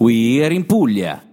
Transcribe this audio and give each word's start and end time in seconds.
We 0.00 0.44
are 0.44 0.50
in 0.52 0.64
Puglia. 0.64 1.27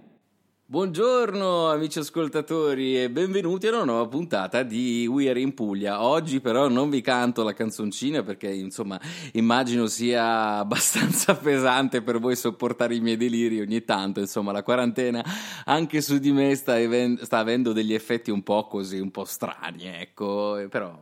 Buongiorno 0.68 1.70
amici 1.70 2.00
ascoltatori 2.00 3.00
e 3.00 3.08
benvenuti 3.08 3.68
a 3.68 3.70
una 3.70 3.84
nuova 3.84 4.08
puntata 4.08 4.64
di 4.64 5.06
We 5.06 5.30
Are 5.30 5.38
in 5.38 5.54
Puglia. 5.54 6.02
Oggi 6.02 6.40
però 6.40 6.66
non 6.66 6.90
vi 6.90 7.02
canto 7.02 7.44
la 7.44 7.52
canzoncina 7.52 8.24
perché 8.24 8.52
insomma 8.52 9.00
immagino 9.34 9.86
sia 9.86 10.56
abbastanza 10.58 11.36
pesante 11.36 12.02
per 12.02 12.18
voi 12.18 12.34
sopportare 12.34 12.96
i 12.96 13.00
miei 13.00 13.16
deliri 13.16 13.60
ogni 13.60 13.84
tanto, 13.84 14.18
insomma 14.18 14.50
la 14.50 14.64
quarantena 14.64 15.24
anche 15.66 16.00
su 16.00 16.18
di 16.18 16.32
me 16.32 16.52
sta, 16.56 16.80
even- 16.80 17.20
sta 17.22 17.38
avendo 17.38 17.72
degli 17.72 17.94
effetti 17.94 18.32
un 18.32 18.42
po' 18.42 18.66
così, 18.66 18.98
un 18.98 19.12
po' 19.12 19.24
strani, 19.24 19.84
ecco, 19.84 20.66
però 20.68 20.98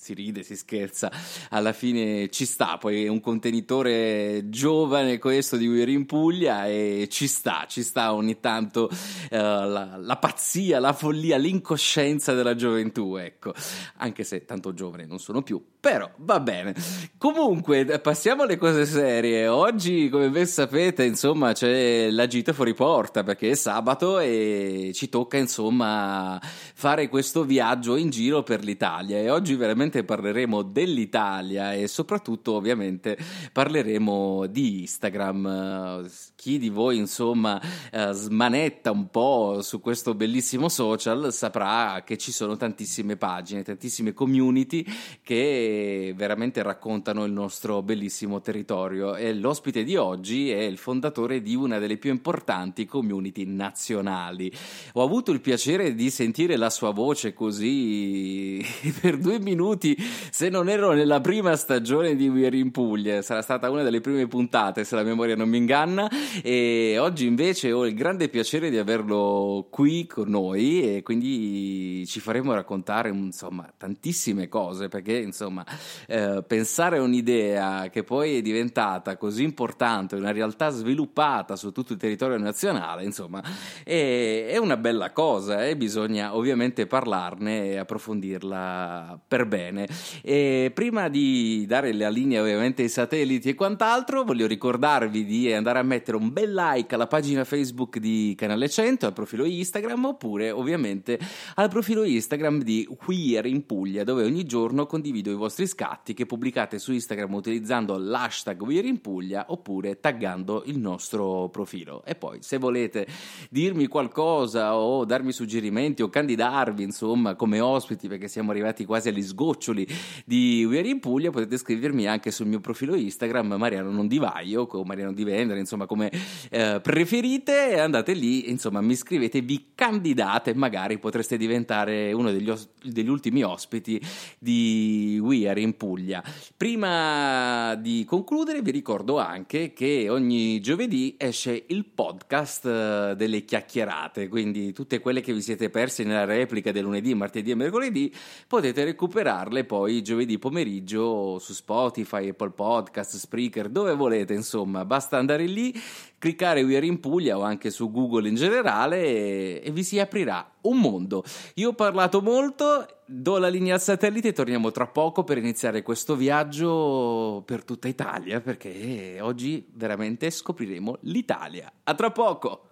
si 0.00 0.14
ride, 0.14 0.42
si 0.42 0.56
scherza, 0.56 1.12
alla 1.50 1.74
fine 1.74 2.30
ci 2.30 2.46
sta, 2.46 2.78
poi 2.78 3.04
è 3.04 3.08
un 3.08 3.20
contenitore 3.20 4.48
giovane 4.48 5.18
questo 5.18 5.58
di 5.58 5.68
We're 5.68 5.90
in 5.90 6.06
Puglia 6.06 6.66
e 6.66 7.06
ci 7.10 7.26
sta, 7.26 7.66
ci 7.68 7.82
sta 7.82 8.14
ogni 8.14 8.40
tanto 8.40 8.88
eh, 9.28 9.36
la, 9.36 9.98
la 9.98 10.16
pazzia, 10.16 10.80
la 10.80 10.94
follia, 10.94 11.36
l'incoscienza 11.36 12.32
della 12.32 12.54
gioventù, 12.54 13.16
ecco, 13.16 13.52
anche 13.96 14.24
se 14.24 14.46
tanto 14.46 14.72
giovane 14.72 15.04
non 15.04 15.18
sono 15.18 15.42
più, 15.42 15.62
però 15.78 16.10
va 16.16 16.40
bene. 16.40 16.74
Comunque, 17.18 17.84
passiamo 18.00 18.42
alle 18.42 18.56
cose 18.56 18.86
serie. 18.86 19.48
Oggi, 19.48 20.08
come 20.08 20.30
ben 20.30 20.46
sapete, 20.46 21.04
insomma, 21.04 21.52
c'è 21.52 22.10
la 22.10 22.26
gita 22.26 22.52
fuori 22.54 22.74
porta 22.74 23.22
perché 23.22 23.50
è 23.50 23.54
sabato 23.54 24.18
e 24.18 24.92
ci 24.94 25.08
tocca, 25.08 25.36
insomma, 25.36 26.40
fare 26.40 27.08
questo 27.08 27.44
viaggio 27.44 27.96
in 27.96 28.08
giro 28.08 28.42
per 28.42 28.62
l'Italia 28.64 29.18
e 29.18 29.30
oggi 29.30 29.54
veramente 29.54 29.89
parleremo 30.04 30.62
dell'Italia 30.62 31.74
e 31.74 31.88
soprattutto, 31.88 32.54
ovviamente, 32.54 33.18
parleremo 33.52 34.46
di 34.46 34.80
Instagram. 34.80 36.08
Chi 36.40 36.56
di 36.56 36.70
voi, 36.70 36.96
insomma, 36.96 37.60
eh, 37.92 38.12
smanetta 38.12 38.90
un 38.92 39.10
po' 39.10 39.60
su 39.60 39.78
questo 39.78 40.14
bellissimo 40.14 40.70
social 40.70 41.34
saprà 41.34 42.02
che 42.02 42.16
ci 42.16 42.32
sono 42.32 42.56
tantissime 42.56 43.18
pagine, 43.18 43.62
tantissime 43.62 44.14
community 44.14 44.82
che 45.22 46.14
veramente 46.16 46.62
raccontano 46.62 47.26
il 47.26 47.32
nostro 47.32 47.82
bellissimo 47.82 48.40
territorio. 48.40 49.16
E 49.16 49.34
l'ospite 49.34 49.84
di 49.84 49.96
oggi 49.96 50.50
è 50.50 50.62
il 50.62 50.78
fondatore 50.78 51.42
di 51.42 51.54
una 51.54 51.78
delle 51.78 51.98
più 51.98 52.10
importanti 52.10 52.86
community 52.86 53.44
nazionali. 53.44 54.50
Ho 54.94 55.02
avuto 55.02 55.32
il 55.32 55.42
piacere 55.42 55.94
di 55.94 56.08
sentire 56.08 56.56
la 56.56 56.70
sua 56.70 56.90
voce 56.90 57.34
così 57.34 58.64
per 58.98 59.18
due 59.18 59.38
minuti, 59.40 59.94
se 60.30 60.48
non 60.48 60.70
ero 60.70 60.92
nella 60.92 61.20
prima 61.20 61.54
stagione 61.54 62.16
di 62.16 62.30
We 62.30 62.46
Are 62.46 62.56
in 62.56 62.70
Puglia, 62.70 63.20
sarà 63.20 63.42
stata 63.42 63.68
una 63.68 63.82
delle 63.82 64.00
prime 64.00 64.26
puntate 64.26 64.84
se 64.84 64.94
la 64.94 65.02
memoria 65.02 65.36
non 65.36 65.46
mi 65.46 65.58
inganna 65.58 66.08
e 66.42 66.96
oggi 66.98 67.26
invece 67.26 67.72
ho 67.72 67.86
il 67.86 67.94
grande 67.94 68.28
piacere 68.28 68.70
di 68.70 68.78
averlo 68.78 69.66
qui 69.70 70.06
con 70.06 70.28
noi 70.28 70.96
e 70.96 71.02
quindi 71.02 72.04
ci 72.06 72.20
faremo 72.20 72.52
raccontare 72.52 73.08
insomma 73.10 73.72
tantissime 73.76 74.48
cose 74.48 74.88
perché 74.88 75.16
insomma 75.18 75.64
eh, 76.06 76.42
pensare 76.46 76.98
a 76.98 77.02
un'idea 77.02 77.88
che 77.90 78.04
poi 78.04 78.36
è 78.36 78.42
diventata 78.42 79.16
così 79.16 79.42
importante, 79.42 80.16
una 80.16 80.32
realtà 80.32 80.70
sviluppata 80.70 81.56
su 81.56 81.72
tutto 81.72 81.92
il 81.92 81.98
territorio 81.98 82.38
nazionale, 82.38 83.04
insomma, 83.04 83.42
è, 83.84 84.46
è 84.48 84.56
una 84.56 84.76
bella 84.76 85.12
cosa 85.12 85.66
e 85.66 85.76
bisogna 85.76 86.34
ovviamente 86.34 86.86
parlarne 86.86 87.70
e 87.70 87.76
approfondirla 87.76 89.20
per 89.26 89.46
bene. 89.46 89.88
E 90.22 90.70
prima 90.74 91.08
di 91.08 91.64
dare 91.66 91.92
la 91.92 92.08
linea 92.08 92.40
ovviamente 92.40 92.82
ai 92.82 92.88
satelliti 92.88 93.50
e 93.50 93.54
quant'altro, 93.54 94.24
voglio 94.24 94.46
ricordarvi 94.46 95.24
di 95.24 95.52
andare 95.52 95.78
a 95.78 95.82
mettere 95.82 96.16
un 96.16 96.19
bel 96.28 96.52
like 96.52 96.94
alla 96.94 97.06
pagina 97.06 97.44
Facebook 97.44 97.98
di 97.98 98.34
Canale 98.36 98.68
100, 98.68 99.06
al 99.06 99.12
profilo 99.12 99.44
Instagram 99.44 100.04
oppure 100.04 100.50
ovviamente 100.50 101.18
al 101.54 101.68
profilo 101.68 102.04
Instagram 102.04 102.62
di 102.62 102.86
Queer 102.96 103.46
in 103.46 103.64
Puglia, 103.64 104.04
dove 104.04 104.24
ogni 104.24 104.44
giorno 104.44 104.86
condivido 104.86 105.30
i 105.30 105.34
vostri 105.34 105.66
scatti 105.66 106.14
che 106.14 106.26
pubblicate 106.26 106.78
su 106.78 106.92
Instagram 106.92 107.32
utilizzando 107.34 107.96
l'hashtag 107.96 108.60
We're 108.60 108.86
in 108.86 109.00
Puglia 109.00 109.46
oppure 109.48 110.00
taggando 110.00 110.62
il 110.66 110.78
nostro 110.78 111.48
profilo. 111.48 112.04
E 112.04 112.14
poi 112.14 112.38
se 112.42 112.58
volete 112.58 113.06
dirmi 113.48 113.86
qualcosa 113.86 114.76
o 114.76 115.04
darmi 115.04 115.32
suggerimenti 115.32 116.02
o 116.02 116.08
candidarvi 116.08 116.82
insomma 116.82 117.34
come 117.34 117.60
ospiti 117.60 118.08
perché 118.08 118.28
siamo 118.28 118.50
arrivati 118.50 118.84
quasi 118.84 119.08
agli 119.08 119.22
sgoccioli 119.22 119.86
di 120.24 120.64
We're 120.68 120.88
in 120.88 121.00
Puglia 121.00 121.30
potete 121.30 121.56
scrivermi 121.56 122.06
anche 122.06 122.30
sul 122.30 122.46
mio 122.46 122.60
profilo 122.60 122.94
Instagram 122.94 123.54
Mariano 123.54 123.90
Nondivaio 123.90 124.62
o 124.62 124.84
Mariano 124.84 125.12
Di 125.12 125.24
Vendere 125.24 125.60
insomma 125.60 125.86
come 125.86 126.09
eh, 126.50 126.80
preferite 126.82 127.78
andate 127.78 128.12
lì 128.12 128.50
insomma 128.50 128.80
mi 128.80 128.94
scrivete 128.94 129.40
vi 129.40 129.72
candidate 129.74 130.54
magari 130.54 130.98
potreste 130.98 131.36
diventare 131.36 132.12
uno 132.12 132.30
degli, 132.30 132.50
os- 132.50 132.68
degli 132.82 133.08
ultimi 133.08 133.42
ospiti 133.42 134.00
di 134.38 135.18
We 135.22 135.48
Are 135.48 135.60
in 135.60 135.76
Puglia. 135.76 136.22
Prima 136.56 137.74
di 137.76 138.04
concludere 138.06 138.62
vi 138.62 138.70
ricordo 138.70 139.18
anche 139.18 139.72
che 139.72 140.08
ogni 140.08 140.60
giovedì 140.60 141.14
esce 141.18 141.64
il 141.68 141.84
podcast 141.86 142.66
eh, 142.66 143.14
delle 143.16 143.44
chiacchierate, 143.44 144.28
quindi 144.28 144.72
tutte 144.72 145.00
quelle 145.00 145.20
che 145.20 145.32
vi 145.32 145.40
siete 145.40 145.70
persi 145.70 146.04
nella 146.04 146.24
replica 146.24 146.72
del 146.72 146.84
lunedì, 146.84 147.14
martedì 147.14 147.50
e 147.50 147.54
mercoledì 147.54 148.12
potete 148.46 148.84
recuperarle 148.84 149.64
poi 149.64 150.02
giovedì 150.02 150.38
pomeriggio 150.38 151.38
su 151.38 151.52
Spotify, 151.52 152.28
Apple 152.28 152.50
Podcast, 152.50 153.16
Spreaker, 153.16 153.68
dove 153.68 153.94
volete, 153.94 154.34
insomma, 154.34 154.84
basta 154.84 155.16
andare 155.16 155.46
lì 155.46 155.72
cliccare 156.18 156.62
We 156.62 156.76
Are 156.76 156.86
in 156.86 157.00
Puglia 157.00 157.38
o 157.38 157.42
anche 157.42 157.70
su 157.70 157.90
Google 157.90 158.28
in 158.28 158.34
generale 158.34 159.02
e, 159.02 159.60
e 159.64 159.70
vi 159.70 159.82
si 159.82 159.98
aprirà 159.98 160.48
un 160.62 160.78
mondo. 160.78 161.24
Io 161.54 161.70
ho 161.70 161.74
parlato 161.74 162.20
molto, 162.20 162.86
do 163.06 163.38
la 163.38 163.48
linea 163.48 163.74
al 163.74 163.80
satellite 163.80 164.28
e 164.28 164.32
torniamo 164.32 164.70
tra 164.70 164.86
poco 164.86 165.24
per 165.24 165.38
iniziare 165.38 165.82
questo 165.82 166.16
viaggio 166.16 167.42
per 167.44 167.64
tutta 167.64 167.88
Italia 167.88 168.40
perché 168.40 169.18
oggi 169.20 169.66
veramente 169.72 170.30
scopriremo 170.30 170.98
l'Italia. 171.02 171.72
A 171.84 171.94
tra 171.94 172.10
poco! 172.10 172.69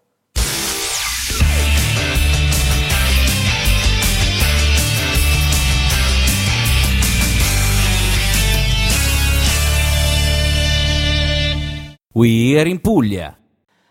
We 12.19 12.59
are 12.59 12.69
in 12.69 12.81
Puglia. 12.81 13.39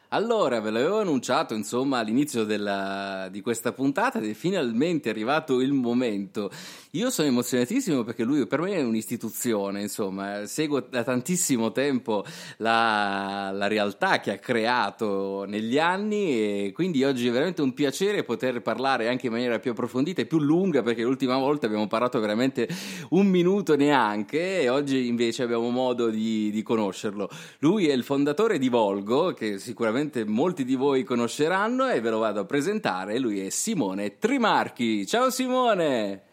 Allora, 0.09 0.59
ve 0.59 0.69
l'avevo 0.69 0.99
annunciato 0.99 1.53
insomma 1.53 1.99
all'inizio 1.99 2.43
della, 2.43 3.29
di 3.31 3.39
questa 3.39 3.71
puntata 3.71 4.19
ed 4.19 4.25
è 4.25 4.33
finalmente 4.33 5.07
arrivato 5.07 5.61
il 5.61 5.71
momento. 5.71 6.51
Io 6.97 7.11
sono 7.11 7.27
emozionatissimo 7.27 8.03
perché 8.03 8.23
lui 8.23 8.47
per 8.47 8.59
me 8.59 8.73
è 8.73 8.81
un'istituzione, 8.81 9.81
insomma, 9.81 10.47
seguo 10.47 10.79
da 10.79 11.03
tantissimo 11.03 11.71
tempo 11.71 12.25
la, 12.57 13.51
la 13.53 13.67
realtà 13.67 14.19
che 14.19 14.31
ha 14.31 14.39
creato 14.39 15.45
negli 15.47 15.77
anni 15.77 16.31
e 16.31 16.71
quindi 16.73 17.03
oggi 17.03 17.27
è 17.27 17.31
veramente 17.31 17.61
un 17.61 17.75
piacere 17.75 18.23
poter 18.23 18.63
parlare 18.63 19.09
anche 19.09 19.27
in 19.27 19.33
maniera 19.33 19.59
più 19.59 19.71
approfondita 19.71 20.21
e 20.21 20.25
più 20.25 20.39
lunga 20.39 20.81
perché 20.81 21.03
l'ultima 21.03 21.37
volta 21.37 21.67
abbiamo 21.67 21.85
parlato 21.85 22.19
veramente 22.19 22.67
un 23.09 23.27
minuto 23.27 23.75
neanche 23.75 24.61
e 24.61 24.69
oggi 24.69 25.05
invece 25.05 25.43
abbiamo 25.43 25.69
modo 25.69 26.09
di, 26.09 26.49
di 26.49 26.63
conoscerlo. 26.63 27.29
Lui 27.59 27.87
è 27.89 27.93
il 27.93 28.03
fondatore 28.03 28.57
di 28.57 28.69
Volgo, 28.69 29.33
che 29.33 29.59
sicuramente 29.59 30.25
molti 30.25 30.65
di 30.65 30.73
voi 30.73 31.03
conosceranno 31.03 31.87
e 31.87 32.01
ve 32.01 32.09
lo 32.09 32.17
vado 32.17 32.39
a 32.39 32.45
presentare. 32.45 33.19
Lui 33.19 33.39
è 33.41 33.49
Simone 33.51 34.17
Trimarchi. 34.17 35.05
Ciao 35.05 35.29
Simone! 35.29 36.26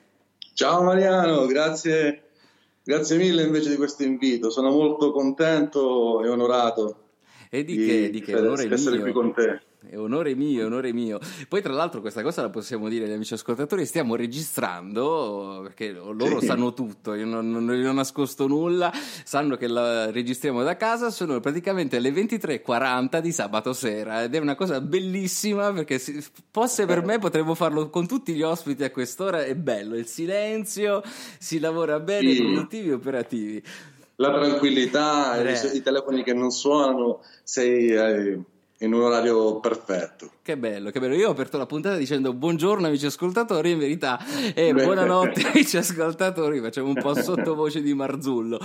Ciao 0.55 0.83
Mariano, 0.85 1.47
grazie, 1.47 2.23
grazie 2.85 3.17
mille 3.17 3.43
invece 3.43 3.71
di 3.71 3.77
questo 3.77 4.05
invito. 4.05 4.51
Sono 4.51 4.71
molto 4.71 5.11
contento 5.11 6.23
e 6.23 6.29
onorato 6.29 6.99
E 7.51 7.65
di, 7.65 7.77
che? 7.77 8.11
Di 8.11 8.21
che? 8.21 8.33
essere- 8.33 8.47
Onore 8.47 8.73
essere 8.73 9.01
qui 9.01 9.13
con 9.13 9.33
te. 9.35 9.61
È 9.89 9.99
onore 9.99 10.35
mio, 10.35 10.63
è 10.63 10.65
onore 10.65 10.93
mio. 10.93 11.19
Poi, 11.49 11.63
tra 11.63 11.73
l'altro, 11.73 12.01
questa 12.01 12.23
cosa 12.23 12.43
la 12.43 12.51
possiamo 12.51 12.89
dire 12.89 13.05
agli 13.05 13.13
amici 13.13 13.35
ascoltatori: 13.35 13.85
stiamo 13.87 14.17
registrando 14.17 15.61
perché 15.63 15.93
loro 15.93 16.41
sì. 16.41 16.47
sanno 16.47 16.73
tutto, 16.73 17.15
io 17.15 17.27
non, 17.27 17.51
non, 17.51 17.69
ho 17.69 17.93
nascosto 17.93 18.47
nulla. 18.47 18.93
Sanno 19.25 19.57
che 19.57 19.69
la 19.69 20.11
registriamo 20.11 20.63
da 20.63 20.77
casa. 20.77 21.11
Sono 21.11 21.41
praticamente 21.41 21.99
le 21.99 22.11
23.40 22.11 23.19
di 23.19 23.33
sabato 23.33 23.73
sera 23.73 24.23
ed 24.23 24.35
è 24.35 24.39
una 24.39 24.55
cosa 24.55 24.81
bellissima 24.81 25.73
perché 25.73 25.99
se 25.99 26.23
fosse 26.51 26.87
per 26.87 27.05
me 27.05 27.19
potremmo 27.19 27.55
farlo 27.55 27.91
con 27.91 28.07
tutti 28.07 28.35
gli 28.35 28.43
ospiti 28.43 28.85
a 28.85 28.91
quest'ora. 28.91 29.45
È 29.45 29.55
bello 29.55 29.97
il 29.97 30.07
silenzio, 30.07 31.03
si 31.39 31.59
lavora 31.59 32.01
bene, 32.01 32.33
sì. 32.35 32.43
produttivi 32.43 32.89
e 32.89 32.93
operativi. 32.95 33.63
La 34.17 34.33
tranquillità, 34.33 35.41
i, 35.41 35.77
i 35.77 35.83
telefoni 35.83 36.23
che 36.23 36.33
non 36.33 36.51
suonano, 36.51 37.21
sei. 37.43 37.89
Eh 37.89 38.39
in 38.85 38.93
un 38.93 39.03
orario 39.03 39.61
perfetto. 39.61 40.31
Che 40.43 40.57
bello, 40.57 40.91
che 40.91 41.01
bello. 41.01 41.15
Io 41.15 41.29
ho 41.29 41.33
aperto 41.33 41.59
la 41.59 41.67
puntata 41.67 41.97
dicendo 41.97 42.33
buongiorno 42.33 42.87
amici 42.87 43.07
ascoltatori, 43.07 43.71
in 43.71 43.79
verità 43.79 44.19
e 44.55 44.69
eh, 44.69 44.73
buonanotte 44.73 45.49
amici 45.53 45.77
ascoltatori, 45.77 46.61
facciamo 46.61 46.89
un 46.89 46.95
po' 46.95 47.15
sottovoce 47.21 47.83
di 47.83 47.95
Marzullo. 47.95 48.59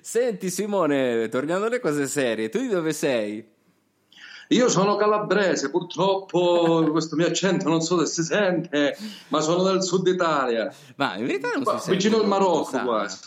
Senti 0.00 0.50
Simone, 0.50 1.28
torniamo 1.28 1.64
alle 1.64 1.80
cose 1.80 2.06
serie, 2.06 2.48
tu 2.48 2.58
di 2.58 2.68
dove 2.68 2.92
sei? 2.92 3.50
Io 4.48 4.68
sono 4.68 4.96
calabrese, 4.96 5.70
purtroppo 5.70 6.86
questo 6.90 7.16
mio 7.16 7.26
accento 7.26 7.68
non 7.68 7.80
so 7.80 7.98
se 8.04 8.06
si 8.06 8.22
sente, 8.22 8.96
ma 9.28 9.40
sono 9.40 9.62
del 9.62 9.82
sud 9.82 10.06
Italia. 10.06 10.70
Ma 10.96 11.16
in 11.16 11.26
verità 11.26 11.48
non 11.54 11.64
si 11.64 11.70
sente. 11.70 11.92
Vicino 11.92 12.20
al 12.20 12.26
Marocco 12.26 12.78
quasi. 12.84 13.18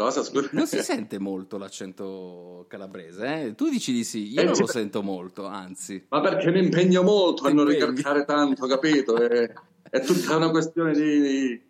Cosa, 0.00 0.22
scusa? 0.22 0.48
Non 0.52 0.66
si 0.66 0.82
sente 0.82 1.18
molto 1.18 1.58
l'accento 1.58 2.64
calabrese, 2.68 3.44
eh? 3.44 3.54
Tu 3.54 3.68
dici 3.68 3.92
di 3.92 4.02
sì, 4.02 4.32
io 4.32 4.40
eh, 4.40 4.44
non 4.44 4.54
lo 4.58 4.66
sento 4.66 5.02
molto, 5.02 5.44
anzi. 5.44 6.06
Ma 6.08 6.22
perché 6.22 6.50
mi 6.50 6.60
impegno 6.64 7.02
molto 7.02 7.46
a 7.46 7.52
non 7.52 7.66
ricalcare 7.66 8.24
tanto, 8.24 8.66
capito? 8.66 9.16
È, 9.16 9.52
è 9.90 10.00
tutta 10.00 10.36
una 10.36 10.48
questione 10.48 10.94
di, 10.94 11.60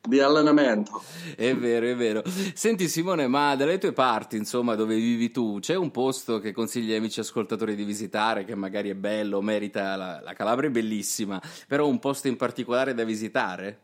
di 0.00 0.20
allenamento. 0.20 1.02
È 1.34 1.52
vero, 1.56 1.86
è 1.86 1.96
vero. 1.96 2.22
Senti 2.54 2.86
Simone, 2.86 3.26
ma 3.26 3.56
dalle 3.56 3.78
tue 3.78 3.92
parti, 3.92 4.36
insomma, 4.36 4.76
dove 4.76 4.94
vivi 4.94 5.32
tu, 5.32 5.58
c'è 5.58 5.74
un 5.74 5.90
posto 5.90 6.38
che 6.38 6.52
consigli 6.52 6.92
agli 6.92 6.98
amici 6.98 7.18
ascoltatori 7.18 7.74
di 7.74 7.82
visitare, 7.82 8.44
che 8.44 8.54
magari 8.54 8.90
è 8.90 8.94
bello, 8.94 9.42
merita, 9.42 9.96
la, 9.96 10.20
la 10.22 10.32
Calabria 10.34 10.68
è 10.68 10.72
bellissima, 10.72 11.42
però 11.66 11.88
un 11.88 11.98
posto 11.98 12.28
in 12.28 12.36
particolare 12.36 12.94
da 12.94 13.02
visitare? 13.02 13.80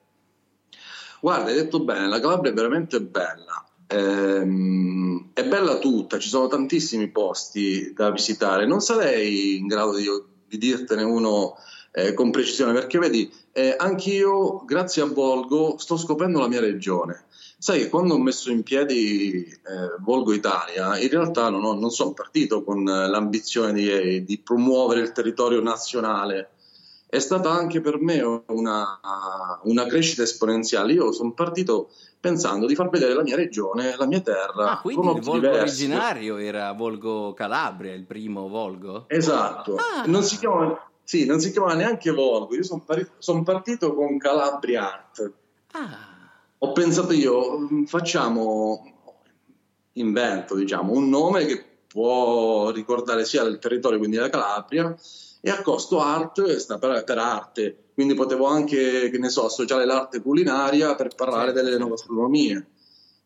Guarda, 1.20 1.50
hai 1.50 1.56
detto 1.56 1.82
bene, 1.82 2.06
la 2.06 2.20
Calabria 2.20 2.52
è 2.52 2.54
veramente 2.54 3.00
bella. 3.02 3.64
Ehm, 3.88 5.30
è 5.32 5.44
bella 5.44 5.78
tutta, 5.78 6.18
ci 6.18 6.28
sono 6.28 6.48
tantissimi 6.48 7.08
posti 7.08 7.92
da 7.92 8.10
visitare. 8.10 8.66
Non 8.66 8.80
sarei 8.80 9.56
in 9.56 9.66
grado 9.66 9.94
di, 9.96 10.06
di 10.48 10.58
dirtene 10.58 11.02
uno 11.02 11.56
eh, 11.92 12.12
con 12.14 12.30
precisione 12.30 12.72
perché 12.72 12.98
vedi, 12.98 13.32
eh, 13.52 13.74
anch'io, 13.78 14.64
grazie 14.64 15.02
a 15.02 15.06
Volgo, 15.06 15.76
sto 15.78 15.96
scoprendo 15.96 16.40
la 16.40 16.48
mia 16.48 16.60
regione. 16.60 17.24
Sai 17.58 17.88
quando 17.88 18.14
ho 18.14 18.18
messo 18.18 18.50
in 18.50 18.62
piedi 18.62 19.42
eh, 19.44 19.96
Volgo 20.00 20.34
Italia, 20.34 20.98
in 20.98 21.08
realtà 21.08 21.48
non, 21.48 21.64
ho, 21.64 21.72
non 21.72 21.90
sono 21.90 22.12
partito 22.12 22.62
con 22.62 22.84
l'ambizione 22.84 23.72
di, 23.72 24.24
di 24.24 24.38
promuovere 24.38 25.00
il 25.00 25.12
territorio 25.12 25.62
nazionale 25.62 26.50
è 27.08 27.20
stata 27.20 27.50
anche 27.50 27.80
per 27.80 27.98
me 28.00 28.20
una, 28.20 29.00
una 29.62 29.86
crescita 29.86 30.22
esponenziale. 30.22 30.92
Io 30.92 31.12
sono 31.12 31.32
partito 31.32 31.90
pensando 32.18 32.66
di 32.66 32.74
far 32.74 32.88
vedere 32.88 33.14
la 33.14 33.22
mia 33.22 33.36
regione, 33.36 33.96
la 33.96 34.06
mia 34.06 34.20
terra. 34.20 34.72
Ah, 34.72 34.80
quindi 34.80 35.06
il 35.06 35.20
Volgo 35.22 35.48
diversi. 35.48 35.84
originario 35.84 36.36
era 36.38 36.72
Volgo 36.72 37.32
Calabria, 37.34 37.94
il 37.94 38.04
primo 38.04 38.48
Volgo? 38.48 39.04
Esatto. 39.08 39.76
Ah. 39.76 40.04
Non, 40.06 40.22
si 40.22 40.38
chiama, 40.38 40.78
sì, 41.04 41.24
non 41.26 41.40
si 41.40 41.52
chiamava 41.52 41.74
neanche 41.74 42.10
Volgo. 42.10 42.54
Io 42.54 42.62
sono 42.62 42.82
pari- 42.84 43.08
son 43.18 43.42
partito 43.44 43.94
con 43.94 44.18
Calabria 44.18 44.92
Art. 44.92 45.32
Ah. 45.72 46.14
Ho 46.58 46.72
pensato 46.72 47.12
io, 47.12 47.58
mm, 47.58 47.84
facciamo, 47.84 48.96
invento, 49.92 50.54
diciamo, 50.54 50.92
un 50.92 51.08
nome 51.08 51.44
che 51.44 51.64
può 51.86 52.70
ricordare 52.70 53.24
sia 53.24 53.42
il 53.42 53.58
territorio, 53.58 53.98
quindi 53.98 54.16
la 54.16 54.28
Calabria, 54.28 54.94
e 55.40 55.50
a 55.50 55.62
costo 55.62 56.00
art 56.00 56.56
sta 56.56 56.78
per, 56.78 57.04
per, 57.04 57.18
arte, 57.18 57.76
quindi 57.96 58.12
potevo 58.12 58.44
anche, 58.44 59.08
che 59.08 59.16
ne 59.16 59.30
so, 59.30 59.46
associare 59.46 59.86
l'arte 59.86 60.20
culinaria 60.20 60.94
per 60.94 61.14
parlare 61.14 61.54
certo. 61.54 61.62
delle 61.62 61.78
nuove 61.78 61.94
astronomie. 61.94 62.66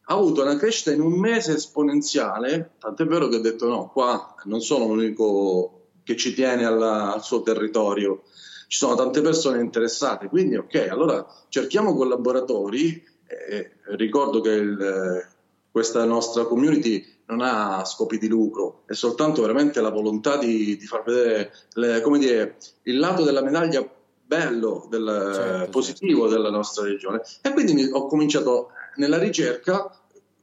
Ha 0.04 0.14
avuto 0.14 0.42
una 0.42 0.54
crescita 0.54 0.92
in 0.92 1.00
un 1.00 1.18
mese 1.18 1.54
esponenziale, 1.54 2.74
tant'è 2.78 3.04
vero 3.04 3.26
che 3.26 3.36
ho 3.36 3.40
detto 3.40 3.66
no, 3.66 3.90
qua 3.92 4.36
non 4.44 4.60
sono 4.60 4.86
l'unico 4.94 5.88
che 6.04 6.14
ci 6.16 6.34
tiene 6.34 6.64
alla, 6.64 7.12
al 7.12 7.24
suo 7.24 7.42
territorio, 7.42 8.22
ci 8.68 8.78
sono 8.78 8.94
tante 8.94 9.20
persone 9.22 9.60
interessate, 9.60 10.28
quindi 10.28 10.54
ok, 10.54 10.86
allora 10.88 11.26
cerchiamo 11.48 11.92
collaboratori, 11.96 13.02
eh, 13.26 13.72
ricordo 13.96 14.40
che 14.40 14.50
il, 14.50 15.26
questa 15.68 16.04
nostra 16.04 16.44
community 16.44 17.04
non 17.26 17.40
ha 17.40 17.84
scopi 17.84 18.18
di 18.18 18.28
lucro, 18.28 18.82
è 18.86 18.92
soltanto 18.92 19.42
veramente 19.42 19.80
la 19.80 19.90
volontà 19.90 20.36
di, 20.36 20.76
di 20.76 20.86
far 20.86 21.02
vedere 21.02 21.52
le, 21.72 22.00
come 22.02 22.20
dire, 22.20 22.56
il 22.84 23.00
lato 23.00 23.24
della 23.24 23.42
medaglia 23.42 23.84
bello, 24.30 24.86
del, 24.88 25.32
certo, 25.34 25.70
positivo 25.70 26.28
certo. 26.28 26.36
della 26.36 26.50
nostra 26.50 26.84
regione. 26.84 27.20
E 27.42 27.52
quindi 27.52 27.90
ho 27.92 28.06
cominciato 28.06 28.70
nella 28.94 29.18
ricerca, 29.18 29.92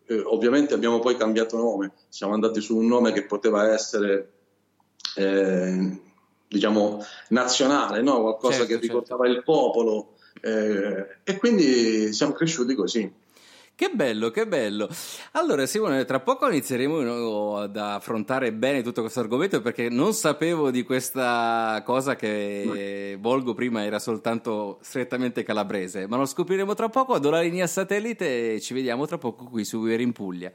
eh, 0.05 0.19
ovviamente 0.19 0.73
abbiamo 0.73 0.99
poi 0.99 1.15
cambiato 1.15 1.55
nome, 1.55 1.93
siamo 2.09 2.33
andati 2.33 2.59
su 2.59 2.75
un 2.75 2.85
nome 2.85 3.13
che 3.13 3.23
poteva 3.23 3.71
essere, 3.71 4.33
eh, 5.15 6.01
diciamo, 6.49 7.01
nazionale, 7.29 8.01
no? 8.01 8.19
qualcosa 8.19 8.57
certo, 8.57 8.65
che 8.65 8.71
certo. 8.73 8.87
ricordava 8.87 9.27
il 9.29 9.41
popolo. 9.43 10.15
Eh, 10.41 11.19
e 11.23 11.37
quindi 11.37 12.11
siamo 12.11 12.33
cresciuti 12.33 12.75
così. 12.75 13.09
Che 13.77 13.91
bello, 13.93 14.31
che 14.31 14.47
bello. 14.47 14.89
Allora, 15.33 15.67
Simone, 15.67 16.03
tra 16.03 16.19
poco 16.19 16.47
inizieremo 16.49 17.57
ad 17.57 17.77
affrontare 17.77 18.51
bene 18.51 18.81
tutto 18.81 19.01
questo 19.01 19.19
argomento 19.19 19.61
perché 19.61 19.87
non 19.87 20.15
sapevo 20.15 20.71
di 20.71 20.81
questa 20.81 21.83
cosa 21.85 22.15
che 22.15 23.15
Volgo 23.19 23.53
prima 23.53 23.83
era 23.83 23.99
soltanto 23.99 24.79
strettamente 24.81 25.43
calabrese, 25.43 26.07
ma 26.07 26.17
lo 26.17 26.25
scopriremo 26.25 26.73
tra 26.73 26.89
poco. 26.89 27.19
Do 27.19 27.29
la 27.29 27.41
linea 27.41 27.67
satellite 27.67 28.55
e 28.55 28.61
ci 28.61 28.73
vediamo 28.73 29.05
tra 29.05 29.19
poco 29.19 29.43
qui 29.43 29.63
su 29.63 29.77
We're 29.77 30.01
in 30.01 30.11
Puglia. 30.11 30.51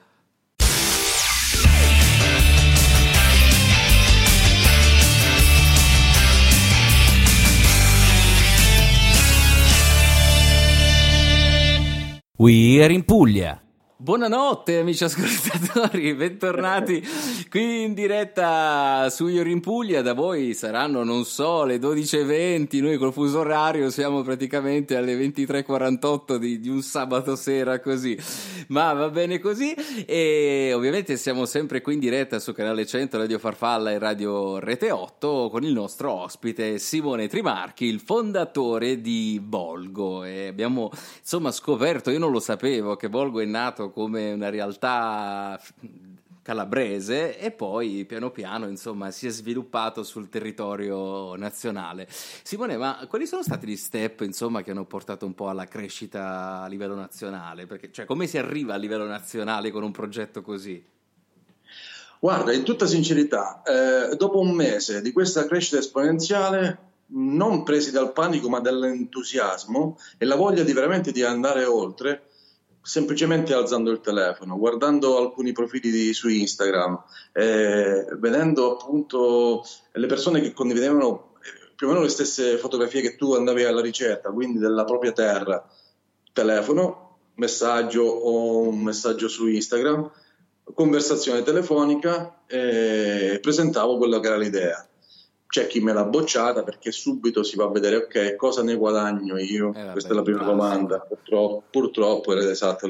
We 12.42 12.82
are 12.82 12.90
in 12.90 13.04
Puglia. 13.04 13.60
Buonanotte 14.02 14.78
amici 14.78 15.04
ascoltatori, 15.04 16.12
bentornati 16.16 17.00
qui 17.48 17.84
in 17.84 17.94
diretta 17.94 19.08
su 19.10 19.28
Io 19.28 19.44
in 19.44 19.60
Puglia, 19.60 20.02
da 20.02 20.12
voi 20.12 20.54
saranno 20.54 21.04
non 21.04 21.24
so 21.24 21.62
le 21.62 21.76
12.20, 21.76 22.82
noi 22.82 22.96
col 22.98 23.12
fuso 23.12 23.38
orario 23.38 23.90
siamo 23.90 24.22
praticamente 24.22 24.96
alle 24.96 25.14
23.48 25.14 26.34
di, 26.34 26.58
di, 26.58 26.68
un 26.68 26.82
sabato 26.82 27.36
sera 27.36 27.78
così, 27.78 28.18
ma 28.68 28.92
va 28.92 29.08
bene 29.08 29.38
così 29.38 29.72
e 30.04 30.72
ovviamente 30.74 31.16
siamo 31.16 31.44
sempre 31.44 31.80
qui 31.80 31.94
in 31.94 32.00
diretta 32.00 32.40
su 32.40 32.52
Canale 32.52 32.84
100, 32.84 33.18
Radio 33.18 33.38
Farfalla 33.38 33.92
e 33.92 34.00
Radio 34.00 34.58
Rete 34.58 34.90
8 34.90 35.48
con 35.48 35.62
il 35.62 35.72
nostro 35.72 36.10
ospite 36.10 36.80
Simone 36.80 37.28
Trimarchi, 37.28 37.84
il 37.84 38.00
fondatore 38.00 39.00
di 39.00 39.40
Volgo. 39.40 40.24
E 40.24 40.48
abbiamo 40.48 40.90
insomma 41.20 41.52
scoperto, 41.52 42.10
io 42.10 42.18
non 42.18 42.32
lo 42.32 42.40
sapevo, 42.40 42.96
che 42.96 43.06
Volgo 43.06 43.38
è 43.38 43.44
nato 43.44 43.90
come 43.92 44.32
una 44.32 44.50
realtà 44.50 45.60
calabrese 46.42 47.38
e 47.38 47.52
poi 47.52 48.04
piano 48.04 48.30
piano 48.30 48.66
insomma 48.66 49.12
si 49.12 49.28
è 49.28 49.30
sviluppato 49.30 50.02
sul 50.02 50.28
territorio 50.28 51.36
nazionale. 51.36 52.08
Simone, 52.10 52.76
ma 52.76 53.06
quali 53.08 53.26
sono 53.26 53.42
stati 53.42 53.66
gli 53.66 53.76
step 53.76 54.22
insomma 54.22 54.62
che 54.62 54.72
hanno 54.72 54.84
portato 54.84 55.24
un 55.24 55.34
po' 55.34 55.48
alla 55.48 55.66
crescita 55.66 56.62
a 56.62 56.66
livello 56.66 56.96
nazionale? 56.96 57.66
Perché, 57.66 57.92
cioè, 57.92 58.04
come 58.04 58.26
si 58.26 58.38
arriva 58.38 58.74
a 58.74 58.76
livello 58.76 59.06
nazionale 59.06 59.70
con 59.70 59.84
un 59.84 59.92
progetto 59.92 60.42
così? 60.42 60.84
Guarda, 62.18 62.52
in 62.52 62.62
tutta 62.62 62.86
sincerità, 62.86 63.62
eh, 63.62 64.16
dopo 64.16 64.38
un 64.38 64.52
mese 64.52 65.00
di 65.00 65.10
questa 65.10 65.46
crescita 65.46 65.78
esponenziale, 65.78 66.90
non 67.14 67.62
presi 67.62 67.90
dal 67.90 68.12
panico 68.12 68.48
ma 68.48 68.60
dall'entusiasmo 68.60 69.98
e 70.18 70.24
la 70.24 70.36
voglia 70.36 70.62
di 70.62 70.72
veramente 70.72 71.12
di 71.12 71.22
andare 71.22 71.64
oltre, 71.64 72.30
semplicemente 72.82 73.54
alzando 73.54 73.90
il 73.90 74.00
telefono, 74.00 74.58
guardando 74.58 75.16
alcuni 75.16 75.52
profili 75.52 75.90
di, 75.90 76.12
su 76.12 76.28
Instagram, 76.28 77.00
eh, 77.32 78.06
vedendo 78.18 78.76
appunto 78.76 79.64
le 79.92 80.06
persone 80.06 80.40
che 80.40 80.52
condividevano 80.52 81.34
eh, 81.36 81.72
più 81.76 81.86
o 81.86 81.90
meno 81.90 82.02
le 82.02 82.10
stesse 82.10 82.58
fotografie 82.58 83.00
che 83.00 83.16
tu 83.16 83.34
andavi 83.34 83.64
alla 83.64 83.80
ricerca, 83.80 84.30
quindi 84.30 84.58
della 84.58 84.84
propria 84.84 85.12
terra, 85.12 85.64
telefono, 86.32 87.18
messaggio 87.34 88.02
o 88.02 88.68
un 88.68 88.82
messaggio 88.82 89.28
su 89.28 89.46
Instagram, 89.46 90.10
conversazione 90.74 91.42
telefonica 91.42 92.42
e 92.46 93.38
presentavo 93.40 93.96
quella 93.96 94.20
che 94.20 94.26
era 94.26 94.36
l'idea. 94.36 94.86
C'è 95.52 95.66
chi 95.66 95.80
me 95.80 95.92
l'ha 95.92 96.06
bocciata 96.06 96.62
perché 96.62 96.90
subito 96.90 97.42
si 97.42 97.56
va 97.56 97.64
a 97.64 97.70
vedere 97.70 97.96
ok 97.96 98.36
cosa 98.36 98.62
ne 98.62 98.74
guadagno 98.74 99.36
io? 99.36 99.74
Eh, 99.74 99.90
questa 99.92 100.12
è 100.12 100.14
la 100.14 100.22
prima 100.22 100.44
domanda. 100.44 101.00
Purtroppo, 101.00 101.62
purtroppo 101.70 102.32
era 102.32 102.50
esatto 102.50 102.86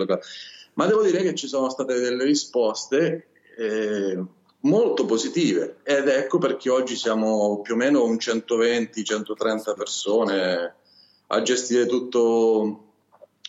ma 0.74 0.86
devo 0.86 1.02
dire 1.02 1.22
che 1.22 1.34
ci 1.34 1.48
sono 1.48 1.68
state 1.68 1.98
delle 1.98 2.22
risposte 2.22 3.30
eh, 3.58 4.24
molto 4.60 5.04
positive. 5.06 5.78
Ed 5.82 6.06
ecco 6.06 6.38
perché 6.38 6.70
oggi 6.70 6.94
siamo 6.94 7.62
più 7.62 7.74
o 7.74 7.76
meno 7.76 8.04
un 8.04 8.14
120-130 8.14 9.74
persone 9.74 10.74
a 11.26 11.42
gestire 11.42 11.86
tutto, 11.86 12.92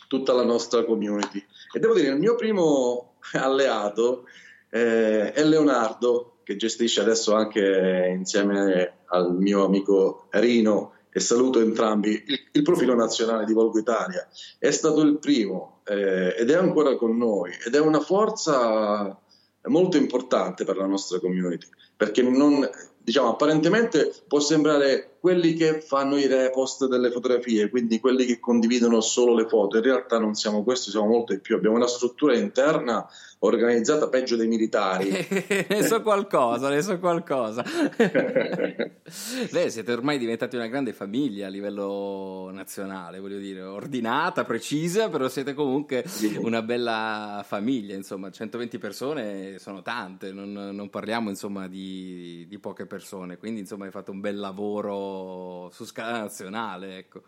tutta 0.07 0.33
la 0.33 0.43
nostra 0.43 0.83
community. 0.85 1.45
E 1.71 1.79
devo 1.79 1.93
dire 1.93 2.07
il 2.07 2.17
mio 2.17 2.33
primo 2.33 3.17
alleato 3.33 4.25
eh, 4.71 5.33
è 5.33 5.43
Leonardo 5.43 6.32
che 6.43 6.55
gestisce 6.55 7.01
adesso 7.01 7.33
anche 7.33 8.13
insieme 8.15 8.99
al 9.07 9.35
mio 9.35 9.65
amico 9.65 10.27
Rino 10.31 10.93
e 11.11 11.19
saluto 11.19 11.59
entrambi 11.59 12.23
il, 12.25 12.39
il 12.51 12.61
profilo 12.63 12.95
nazionale 12.95 13.45
di 13.45 13.53
Volgo 13.53 13.79
Italia. 13.79 14.27
È 14.57 14.71
stato 14.71 15.01
il 15.01 15.19
primo 15.19 15.81
eh, 15.85 16.35
ed 16.37 16.49
è 16.49 16.55
ancora 16.55 16.95
con 16.95 17.17
noi 17.17 17.51
ed 17.65 17.75
è 17.75 17.79
una 17.79 17.99
forza 17.99 19.17
molto 19.65 19.97
importante 19.97 20.65
per 20.65 20.75
la 20.75 20.85
nostra 20.85 21.19
community 21.19 21.67
perché 21.95 22.21
non, 22.21 22.67
diciamo, 22.97 23.29
apparentemente 23.29 24.13
può 24.27 24.39
sembrare 24.39 25.12
quelli 25.23 25.53
che 25.53 25.79
fanno 25.79 26.17
i 26.17 26.27
repost 26.27 26.85
delle 26.89 27.09
fotografie, 27.09 27.69
quindi 27.69 28.01
quelli 28.01 28.25
che 28.25 28.41
condividono 28.41 28.99
solo 28.99 29.33
le 29.33 29.47
foto. 29.47 29.77
In 29.77 29.83
realtà 29.83 30.19
non 30.19 30.33
siamo 30.33 30.63
questi, 30.63 30.89
siamo 30.89 31.07
molto 31.07 31.31
di 31.31 31.39
più. 31.39 31.55
Abbiamo 31.55 31.77
una 31.77 31.87
struttura 31.87 32.37
interna 32.37 33.07
organizzata 33.39 34.09
peggio 34.09 34.35
dei 34.35 34.47
militari. 34.47 35.09
ne 35.69 35.83
so 35.83 36.01
qualcosa, 36.01 36.67
ne 36.67 36.81
so 36.81 36.99
qualcosa. 36.99 37.63
Beh, 39.51 39.69
siete 39.69 39.91
ormai 39.93 40.17
diventati 40.17 40.57
una 40.57 40.67
grande 40.67 40.91
famiglia 40.91 41.47
a 41.47 41.49
livello 41.49 42.49
nazionale, 42.51 43.19
voglio 43.19 43.37
dire, 43.37 43.61
ordinata, 43.61 44.43
precisa, 44.43 45.07
però 45.07 45.29
siete 45.29 45.53
comunque 45.53 46.03
una 46.39 46.61
bella 46.61 47.45
famiglia, 47.47 47.95
insomma, 47.95 48.29
120 48.29 48.77
persone 48.77 49.57
sono 49.59 49.81
tante, 49.81 50.33
non, 50.33 50.51
non 50.51 50.89
parliamo 50.89 51.29
insomma 51.29 51.69
di, 51.69 52.45
di 52.47 52.59
poche 52.59 52.85
persone, 52.85 53.37
quindi 53.37 53.61
insomma 53.61 53.85
hai 53.85 53.91
fatto 53.91 54.11
un 54.11 54.19
bel 54.19 54.37
lavoro 54.37 55.12
su 55.71 55.85
scala 55.85 56.19
nazionale, 56.19 56.97
ecco. 56.97 57.21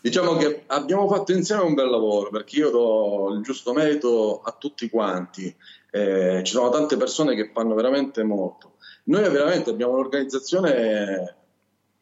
Diciamo 0.00 0.36
che 0.36 0.62
abbiamo 0.68 1.06
fatto 1.08 1.32
insieme 1.32 1.62
un 1.62 1.74
bel 1.74 1.90
lavoro 1.90 2.30
perché 2.30 2.56
io 2.56 2.70
do 2.70 3.34
il 3.34 3.42
giusto 3.42 3.74
merito 3.74 4.40
a 4.42 4.56
tutti 4.58 4.88
quanti. 4.88 5.54
Eh, 5.90 6.40
ci 6.42 6.52
sono 6.52 6.70
tante 6.70 6.96
persone 6.96 7.34
che 7.34 7.50
fanno 7.52 7.74
veramente 7.74 8.22
molto. 8.22 8.76
Noi 9.04 9.28
veramente 9.28 9.70
abbiamo 9.70 9.92
un'organizzazione 9.92 11.36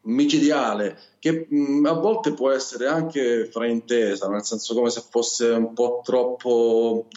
micidiale 0.03 0.97
che 1.19 1.45
mh, 1.49 1.85
a 1.85 1.93
volte 1.93 2.33
può 2.33 2.51
essere 2.51 2.87
anche 2.87 3.49
fraintesa, 3.51 4.29
nel 4.29 4.43
senso 4.43 4.73
come 4.73 4.89
se 4.89 5.03
fosse 5.09 5.49
un 5.49 5.73
po' 5.73 6.01
troppo 6.03 7.07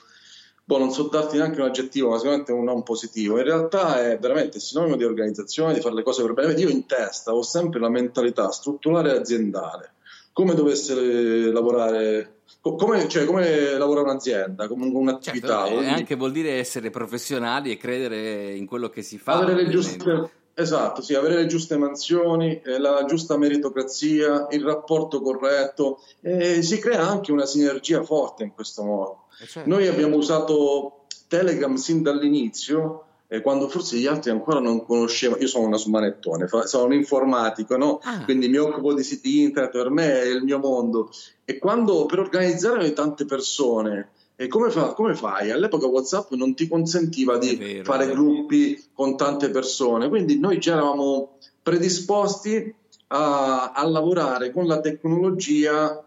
boh, 0.72 0.78
non 0.78 0.90
so 0.90 1.04
darti 1.04 1.36
neanche 1.36 1.60
un 1.60 1.66
aggettivo, 1.66 2.08
ma 2.10 2.16
sicuramente 2.16 2.52
un 2.52 2.64
non 2.64 2.82
positivo. 2.82 3.38
In 3.38 3.44
realtà 3.44 4.02
è 4.02 4.18
veramente 4.18 4.58
sinonimo 4.58 4.96
di 4.96 5.04
organizzazione, 5.04 5.74
di 5.74 5.80
fare 5.80 5.94
le 5.94 6.02
cose 6.02 6.22
per 6.22 6.32
bene. 6.32 6.60
Io 6.60 6.68
in 6.68 6.86
testa 6.86 7.34
ho 7.34 7.42
sempre 7.42 7.80
la 7.80 7.90
mentalità 7.90 8.50
strutturale 8.50 9.12
aziendale 9.12 9.94
come 10.32 10.54
dovesse 10.54 11.52
lavorare 11.52 12.36
come, 12.60 13.08
cioè, 13.08 13.24
come, 13.24 13.76
lavora 13.76 14.02
un'azienda, 14.02 14.68
come 14.68 14.86
un'attività. 14.86 15.66
Certo, 15.66 15.80
e 15.80 15.88
anche 15.88 16.14
vuol 16.14 16.30
dire 16.30 16.58
essere 16.58 16.90
professionali 16.90 17.72
e 17.72 17.76
credere 17.76 18.52
in 18.52 18.66
quello 18.66 18.88
che 18.88 19.02
si 19.02 19.18
fa. 19.18 19.32
Avere 19.32 19.64
le 19.64 19.68
giuste, 19.68 20.30
esatto, 20.54 21.02
sì, 21.02 21.14
avere 21.14 21.36
le 21.36 21.46
giuste 21.46 21.76
mansioni, 21.76 22.60
eh, 22.60 22.78
la 22.78 23.04
giusta 23.04 23.36
meritocrazia, 23.36 24.46
il 24.50 24.62
rapporto 24.64 25.20
corretto. 25.20 26.00
E 26.20 26.62
si 26.62 26.78
crea 26.78 27.06
anche 27.06 27.32
una 27.32 27.46
sinergia 27.46 28.02
forte 28.02 28.44
in 28.44 28.52
questo 28.52 28.82
modo. 28.82 29.24
Eh, 29.40 29.46
certo. 29.46 29.68
Noi 29.68 29.86
abbiamo 29.86 30.16
usato 30.16 31.06
Telegram 31.28 31.74
sin 31.76 32.02
dall'inizio 32.02 33.04
eh, 33.32 33.40
quando 33.40 33.66
forse 33.66 33.96
gli 33.96 34.06
altri 34.06 34.30
ancora 34.30 34.60
non 34.60 34.84
conoscevano. 34.84 35.40
Io 35.40 35.48
sono 35.48 35.66
una 35.66 35.78
smanettone, 35.78 36.46
sono 36.64 36.84
un 36.84 36.92
informatico, 36.92 37.78
no? 37.78 37.98
ah. 38.02 38.24
quindi 38.24 38.48
mi 38.48 38.58
occupo 38.58 38.92
di 38.92 39.02
siti 39.02 39.40
internet, 39.40 39.72
per 39.72 39.88
me 39.88 40.20
è 40.20 40.26
il 40.26 40.42
mio 40.42 40.58
mondo. 40.58 41.10
E 41.46 41.56
quando 41.56 42.04
per 42.04 42.18
organizzare 42.18 42.92
tante 42.92 43.24
persone, 43.24 44.10
e 44.36 44.48
come, 44.48 44.70
fa, 44.70 44.94
come, 44.94 45.14
fai? 45.14 45.50
All'epoca 45.50 45.86
WhatsApp 45.86 46.32
non 46.32 46.54
ti 46.54 46.66
consentiva 46.66 47.38
di 47.38 47.56
vero, 47.56 47.84
fare 47.84 48.10
gruppi 48.10 48.82
con 48.92 49.16
tante 49.16 49.50
persone, 49.50 50.08
quindi 50.08 50.38
noi 50.38 50.60
ci 50.60 50.70
eravamo 50.70 51.38
predisposti 51.62 52.74
a, 53.08 53.72
a 53.72 53.86
lavorare 53.86 54.50
con 54.50 54.66
la 54.66 54.80
tecnologia. 54.80 56.04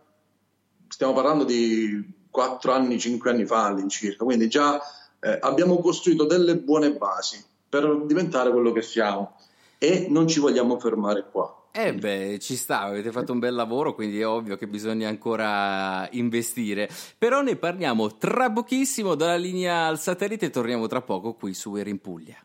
Stiamo 0.87 1.13
parlando 1.13 1.43
di 1.43 2.13
4 2.29 2.71
anni, 2.71 2.99
5 2.99 3.29
anni 3.29 3.45
fa 3.45 3.65
all'incirca, 3.65 4.23
quindi 4.23 4.49
già 4.49 4.81
eh, 5.19 5.37
abbiamo 5.41 5.79
costruito 5.79 6.25
delle 6.25 6.57
buone 6.57 6.93
basi 6.93 7.43
per 7.67 8.03
diventare 8.05 8.51
quello 8.51 8.71
che 8.71 8.81
siamo 8.81 9.35
e 9.77 10.07
non 10.09 10.27
ci 10.27 10.39
vogliamo 10.39 10.79
fermare 10.79 11.25
qua. 11.29 11.64
Eh 11.77 11.93
beh, 11.93 12.39
ci 12.39 12.55
sta, 12.55 12.83
avete 12.83 13.11
fatto 13.11 13.33
un 13.33 13.39
bel 13.39 13.53
lavoro, 13.53 13.95
quindi 13.95 14.21
è 14.21 14.25
ovvio 14.25 14.55
che 14.55 14.65
bisogna 14.65 15.09
ancora 15.09 16.07
investire. 16.11 16.89
Però 17.17 17.41
ne 17.41 17.57
parliamo 17.57 18.15
tra 18.15 18.49
pochissimo 18.49 19.13
dalla 19.15 19.35
linea 19.35 19.85
al 19.85 19.99
satellite 19.99 20.45
e 20.45 20.49
torniamo 20.51 20.87
tra 20.87 21.01
poco 21.01 21.33
qui 21.33 21.53
su 21.53 21.75
Era 21.75 21.89
in 21.89 21.99
Puglia. 21.99 22.37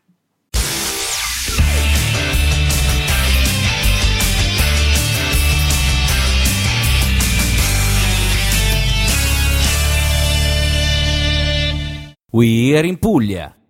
We 12.31 12.77
in 12.81 12.99
Puglia. 12.99 13.60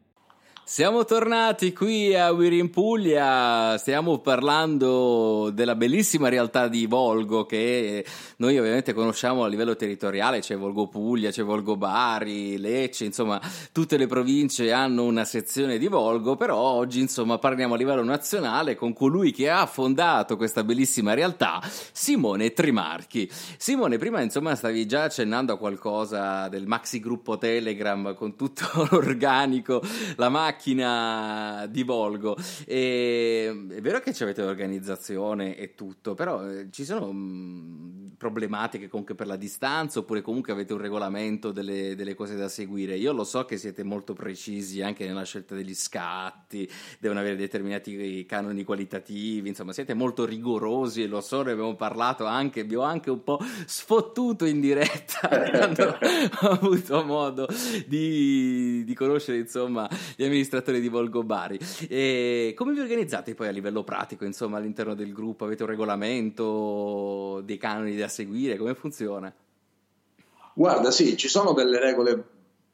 Siamo 0.72 1.04
tornati 1.04 1.74
qui 1.74 2.16
a 2.16 2.32
We're 2.32 2.56
in 2.56 2.70
Puglia, 2.70 3.78
stiamo 3.78 4.20
parlando 4.20 5.50
della 5.54 5.76
bellissima 5.76 6.30
realtà 6.30 6.70
di 6.70 6.86
Volgo 6.86 7.46
che 7.46 8.06
noi 8.38 8.58
ovviamente 8.58 8.94
conosciamo 8.94 9.44
a 9.44 9.50
livello 9.50 9.76
territoriale, 9.76 10.40
c'è 10.40 10.56
Volgo 10.56 10.88
Puglia, 10.88 11.30
c'è 11.30 11.44
Volgo 11.44 11.76
Bari, 11.76 12.58
Lecce, 12.58 13.04
insomma 13.04 13.42
tutte 13.74 13.98
le 13.98 14.08
province 14.08 14.72
hanno 14.72 15.04
una 15.04 15.26
sezione 15.26 15.78
di 15.78 15.88
Volgo, 15.88 16.38
però 16.38 16.56
oggi 16.56 17.02
insomma 17.02 17.38
parliamo 17.38 17.74
a 17.74 17.78
livello 17.78 18.06
nazionale 18.06 18.76
con 18.76 18.94
colui 18.94 19.34
che 19.34 19.50
ha 19.50 19.66
fondato 19.66 20.38
questa 20.38 20.64
bellissima 20.64 21.14
realtà, 21.14 21.60
Simone 21.92 22.54
Trimarchi. 22.54 23.30
Simone, 23.58 23.98
prima 23.98 24.22
insomma 24.22 24.56
stavi 24.56 24.88
già 24.88 25.04
accennando 25.04 25.52
a 25.52 25.58
qualcosa 25.58 26.48
del 26.48 26.66
maxi 26.66 27.02
gruppo 27.02 27.38
Telegram 27.38 28.16
con 28.16 28.38
tutto 28.38 28.88
l'organico, 28.90 29.82
la 30.16 30.30
macchina 30.30 30.60
macchina 30.62 31.66
di 31.68 31.82
Volgo. 31.82 32.38
E, 32.66 33.66
è 33.70 33.82
vero 33.82 34.00
che 34.00 34.14
avete 34.22 34.44
l'organizzazione 34.44 35.58
e 35.58 35.74
tutto, 35.74 36.14
però 36.14 36.48
eh, 36.48 36.68
ci 36.70 36.86
sono 36.86 37.12
mh, 37.12 37.18
mm, 37.18 38.08
problematiche 38.18 38.88
comunque 38.88 39.16
per 39.16 39.26
la 39.26 39.36
distanza 39.36 39.98
oppure 39.98 40.22
comunque 40.22 40.54
avete 40.54 40.74
un 40.74 40.80
regolamento 40.80 41.52
delle, 41.52 41.96
delle, 41.96 42.14
cose 42.14 42.36
da 42.36 42.48
seguire. 42.48 42.96
Io 42.96 43.14
lo 43.14 43.24
so 43.24 43.46
che 43.46 43.58
siete 43.58 43.82
molto 43.84 44.14
precisi 44.14 44.84
anche 44.84 45.08
nella 45.08 45.24
scelta 45.24 45.56
degli 45.56 45.74
scatti, 45.74 46.70
devono 47.00 47.20
avere 47.20 47.36
determinati 47.36 48.26
canoni 48.28 48.64
qualitativi, 48.64 49.50
insomma 49.50 49.74
siete 49.74 49.96
molto 49.96 50.26
rigorosi 50.26 51.02
e 51.02 51.08
lo 51.08 51.22
so, 51.22 51.42
ne 51.42 51.52
abbiamo 51.52 51.76
parlato 51.76 52.26
anche, 52.26 52.64
vi 52.64 52.76
ho 52.76 52.82
anche 52.82 53.10
un 53.10 53.24
po' 53.24 53.40
sfottuto 53.66 54.46
in 54.46 54.60
diretta 54.60 55.28
quando 55.50 55.98
ho 56.42 56.48
avuto 56.50 57.04
modo 57.04 57.48
di, 57.88 58.84
di 58.84 58.94
conoscere 58.94 59.40
insomma 59.40 59.90
gli 60.16 60.24
amministratori 60.24 60.50
amministratore 60.52 60.82
di 60.82 60.90
Volgo 60.90 61.24
Bari. 61.24 61.58
E 61.88 62.54
come 62.56 62.74
vi 62.74 62.82
organizzate 62.82 63.34
poi 63.34 63.48
a 63.48 63.52
livello 63.52 63.84
pratico, 63.84 64.26
insomma, 64.26 64.58
all'interno 64.58 64.94
del 64.94 65.14
gruppo? 65.14 65.46
Avete 65.46 65.64
un 65.64 65.70
regolamento, 65.70 67.42
dei 67.46 67.58
canoni 67.58 67.96
da 67.96 68.10
seguire? 68.10 68.58
Come 68.58 68.76
funziona? 68.76 69.34
Guarda, 70.54 70.92
sì, 70.92 71.16
ci 71.16 71.30
sono 71.30 71.54
delle 71.54 71.80
regole 71.80 72.24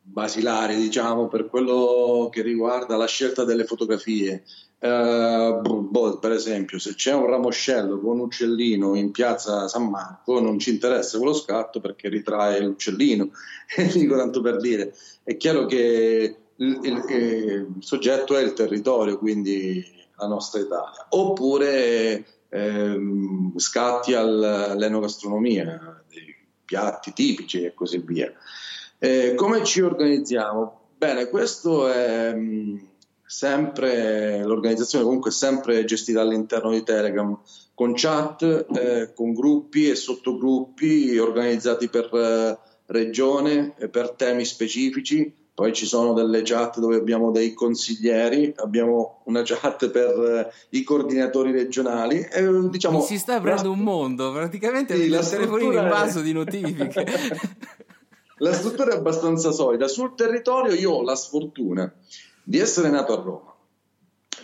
basilari, 0.02 0.76
diciamo, 0.76 1.28
per 1.28 1.48
quello 1.48 2.30
che 2.32 2.42
riguarda 2.42 2.98
la 2.98 3.08
scelta 3.08 3.44
delle 3.44 3.66
fotografie. 3.66 4.44
Uh, 4.80 5.60
boh, 5.62 6.20
per 6.20 6.32
esempio, 6.32 6.78
se 6.78 6.94
c'è 6.94 7.12
un 7.14 7.26
ramoscello 7.26 8.00
con 8.00 8.20
un 8.20 8.26
uccellino 8.26 8.96
in 8.96 9.12
piazza 9.12 9.68
San 9.68 9.90
Marco, 9.90 10.40
non 10.40 10.60
ci 10.60 10.70
interessa 10.70 11.18
quello 11.18 11.34
scatto 11.34 11.80
perché 11.80 12.10
ritrae 12.10 12.62
l'uccellino. 12.62 13.30
Dico 13.94 14.16
tanto 14.16 14.42
per 14.42 14.58
dire, 14.58 14.94
è 15.24 15.36
chiaro 15.36 15.66
che 15.66 16.47
il, 16.58 16.80
il, 16.84 17.04
il, 17.10 17.68
soggetto 17.80 18.36
è 18.36 18.42
il 18.42 18.54
territorio, 18.54 19.18
quindi 19.18 19.84
la 20.18 20.28
nostra 20.28 20.60
Italia, 20.60 21.08
oppure 21.10 22.26
ehm, 22.50 23.58
scatti 23.58 24.14
all'enogastronomia, 24.14 26.04
dei 26.10 26.36
piatti 26.66 27.14
tipici 27.14 27.64
e 27.64 27.74
così 27.74 28.00
via. 28.00 28.32
Eh, 29.00 29.34
come 29.36 29.64
ci 29.64 29.82
organizziamo? 29.82 30.90
Bene, 30.98 31.30
questo 31.30 31.88
è, 31.88 32.36
sempre 33.28 34.42
l'organizzazione 34.44 35.04
comunque 35.04 35.32
sempre 35.32 35.84
gestita 35.84 36.22
all'interno 36.22 36.72
di 36.72 36.82
Telegram 36.82 37.38
con 37.74 37.92
chat, 37.94 38.66
eh, 38.74 39.14
con 39.14 39.34
gruppi 39.34 39.90
e 39.90 39.96
sottogruppi 39.96 41.18
organizzati 41.18 41.90
per 41.90 42.10
eh, 42.14 42.58
regione 42.88 43.76
per 43.92 44.12
temi 44.12 44.46
specifici. 44.46 45.32
Poi 45.58 45.74
ci 45.74 45.88
sono 45.88 46.14
delle 46.14 46.44
chat 46.44 46.78
dove 46.78 46.98
abbiamo 46.98 47.32
dei 47.32 47.56
consiglieri, 47.56 48.54
abbiamo 48.58 49.22
una 49.24 49.42
chat 49.44 49.90
per 49.90 50.10
eh, 50.20 50.78
i 50.78 50.84
coordinatori 50.84 51.52
regionali. 51.52 52.20
E, 52.20 52.70
diciamo, 52.70 53.02
si 53.02 53.18
sta 53.18 53.38
aprendo 53.38 53.64
la... 53.64 53.70
un 53.70 53.80
mondo, 53.80 54.32
praticamente 54.32 54.96
sì, 54.96 55.06
il 55.06 55.28
telefonino 55.28 55.82
in 55.82 55.90
vaso 55.90 56.22
di 56.22 56.32
notifiche. 56.32 57.06
la 58.38 58.54
struttura 58.54 58.92
è 58.92 58.98
abbastanza 58.98 59.50
solida. 59.50 59.88
Sul 59.88 60.14
territorio 60.14 60.74
io 60.74 60.92
ho 60.92 61.02
la 61.02 61.16
sfortuna 61.16 61.92
di 62.44 62.60
essere 62.60 62.92
nato 62.92 63.20
a 63.20 63.24
Roma, 63.24 63.56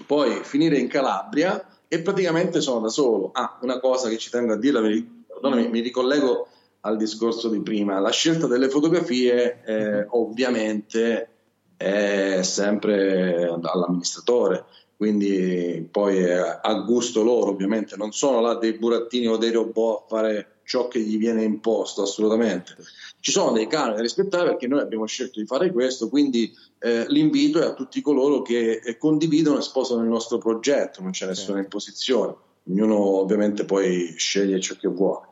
poi 0.08 0.40
finire 0.42 0.80
in 0.80 0.88
Calabria 0.88 1.64
e 1.88 2.02
praticamente 2.02 2.60
sono 2.60 2.80
da 2.80 2.90
solo. 2.90 3.30
Ah, 3.34 3.60
una 3.62 3.80
cosa 3.80 4.10
che 4.10 4.18
ci 4.18 4.32
tengo 4.32 4.54
a 4.54 4.58
dire, 4.58 4.82
perdonami, 5.28 5.70
mi 5.70 5.82
ricollego 5.82 6.48
al 6.86 6.98
discorso 6.98 7.50
di 7.50 7.62
prima, 7.62 8.00
la 8.00 8.12
scelta 8.12 8.48
delle 8.48 8.70
fotografie 8.70 9.64
eh, 9.64 10.06
ovviamente 10.10 11.30
è 11.78 12.42
sempre 12.44 13.46
all'amministratore, 13.46 14.66
quindi 14.98 15.88
poi 15.90 16.18
è 16.18 16.60
a 16.62 16.74
gusto 16.86 17.24
loro 17.24 17.52
ovviamente, 17.52 17.96
non 17.96 18.12
sono 18.12 18.42
là 18.42 18.56
dei 18.56 18.74
burattini 18.74 19.28
o 19.28 19.38
dei 19.38 19.52
robot 19.52 20.04
a 20.04 20.08
fare 20.08 20.48
ciò 20.66 20.88
che 20.88 21.00
gli 21.00 21.18
viene 21.18 21.44
imposto 21.44 22.02
assolutamente. 22.02 22.76
Ci 23.20 23.32
sono 23.32 23.54
dei 23.54 23.68
canoni 23.68 23.96
da 23.96 24.02
rispettare 24.02 24.50
perché 24.50 24.68
noi 24.68 24.82
abbiamo 24.82 25.06
scelto 25.06 25.40
di 25.40 25.46
fare 25.46 25.72
questo, 25.72 26.10
quindi 26.10 26.54
eh, 26.80 27.06
l'invito 27.08 27.62
è 27.62 27.66
a 27.66 27.74
tutti 27.74 28.02
coloro 28.02 28.42
che 28.42 28.82
eh, 28.84 28.98
condividono 28.98 29.60
e 29.60 29.62
sposano 29.62 30.02
il 30.02 30.10
nostro 30.10 30.38
progetto, 30.38 31.02
non 31.02 31.12
c'è 31.12 31.28
nessuna 31.28 31.60
imposizione, 31.60 32.36
ognuno 32.70 32.98
ovviamente 32.98 33.64
poi 33.64 34.14
sceglie 34.18 34.60
ciò 34.60 34.76
che 34.76 34.90
vuole. 34.90 35.28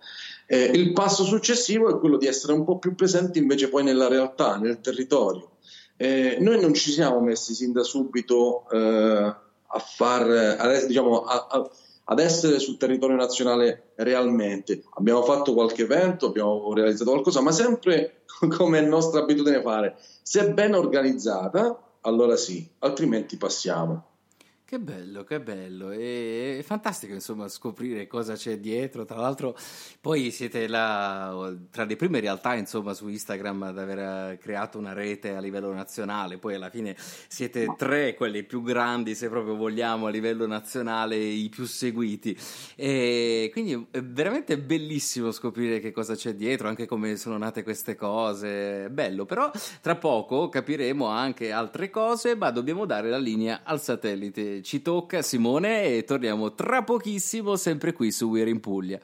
Eh, 0.54 0.70
il 0.74 0.92
passo 0.92 1.24
successivo 1.24 1.90
è 1.90 1.98
quello 1.98 2.18
di 2.18 2.28
essere 2.28 2.52
un 2.52 2.66
po' 2.66 2.78
più 2.78 2.94
presenti 2.94 3.40
invece 3.40 3.70
poi 3.70 3.86
nella 3.86 4.10
realtà, 4.10 4.58
nel 4.58 4.82
territorio. 4.82 5.52
Eh, 5.96 6.40
noi 6.42 6.60
non 6.60 6.74
ci 6.74 6.92
siamo 6.92 7.22
messi 7.22 7.54
sin 7.54 7.72
da 7.72 7.84
subito 7.84 8.70
eh, 8.70 8.78
a 8.78 9.80
far, 9.80 10.86
diciamo, 10.88 11.22
a, 11.22 11.48
a, 11.50 11.70
ad 12.04 12.20
essere 12.20 12.60
sul 12.60 12.76
territorio 12.76 13.16
nazionale 13.16 13.94
realmente. 13.96 14.84
Abbiamo 14.96 15.24
fatto 15.24 15.54
qualche 15.54 15.84
evento, 15.84 16.26
abbiamo 16.26 16.74
realizzato 16.74 17.12
qualcosa, 17.12 17.40
ma 17.40 17.54
sempre 17.54 18.24
come 18.58 18.80
è 18.80 18.82
nostra 18.82 19.22
abitudine 19.22 19.62
fare. 19.62 19.96
Se 20.22 20.42
è 20.42 20.52
ben 20.52 20.74
organizzata, 20.74 21.82
allora 22.02 22.36
sì, 22.36 22.70
altrimenti 22.80 23.38
passiamo. 23.38 24.11
Che 24.72 24.80
bello, 24.80 25.26
che 25.26 25.42
bello. 25.42 25.92
E, 25.92 26.60
è 26.60 26.62
fantastico, 26.64 27.12
insomma, 27.12 27.50
scoprire 27.50 28.08
cosa 28.08 28.36
c'è 28.36 28.58
dietro. 28.58 29.04
Tra 29.04 29.18
l'altro, 29.18 29.54
poi 30.00 30.32
siete 30.32 30.66
la, 30.70 31.54
tra 31.70 31.84
le 31.84 31.98
prime 31.98 32.22
realtà, 32.22 32.54
insomma, 32.54 32.94
su 32.94 33.10
Instagram 33.10 33.64
ad 33.64 33.78
aver 33.78 34.38
creato 34.38 34.78
una 34.78 34.94
rete 34.94 35.36
a 35.36 35.42
livello 35.42 35.74
nazionale. 35.74 36.38
Poi 36.38 36.54
alla 36.54 36.70
fine 36.70 36.96
siete 36.98 37.74
tre, 37.78 38.14
quelli 38.14 38.44
più 38.44 38.64
grandi, 38.64 39.14
se 39.14 39.28
proprio 39.28 39.58
vogliamo, 39.58 40.06
a 40.06 40.10
livello 40.10 40.48
nazionale, 40.48 41.18
i 41.18 41.50
più 41.50 41.66
seguiti. 41.66 42.38
E 42.78 43.50
quindi 43.52 43.88
è 43.92 44.02
veramente 44.02 44.58
bellissimo 44.58 45.34
scoprire 45.34 45.82
che 45.82 45.92
cosa 45.92 46.16
c'è 46.16 46.34
dietro, 46.34 46.70
anche 46.70 46.86
come 46.86 47.18
sono 47.18 47.38
nate 47.38 47.64
queste 47.64 47.96
cose. 47.96 48.90
Bello, 48.90 49.26
però 49.26 49.52
tra 49.82 49.98
poco 49.98 50.48
capiremo 50.48 51.08
anche 51.08 51.52
altre 51.52 51.90
cose, 51.90 52.38
ma 52.38 52.52
dobbiamo 52.52 52.86
dare 52.86 53.10
la 53.10 53.18
linea 53.18 53.64
al 53.66 53.82
satellite 53.82 54.60
ci 54.62 54.82
tocca 54.82 55.22
Simone 55.22 55.98
e 55.98 56.04
torniamo 56.04 56.54
tra 56.54 56.84
pochissimo 56.84 57.56
sempre 57.56 57.94
qui 57.94 58.12
su 58.12 58.28
We're 58.30 58.50
in 58.50 58.60
Puglia. 58.60 59.00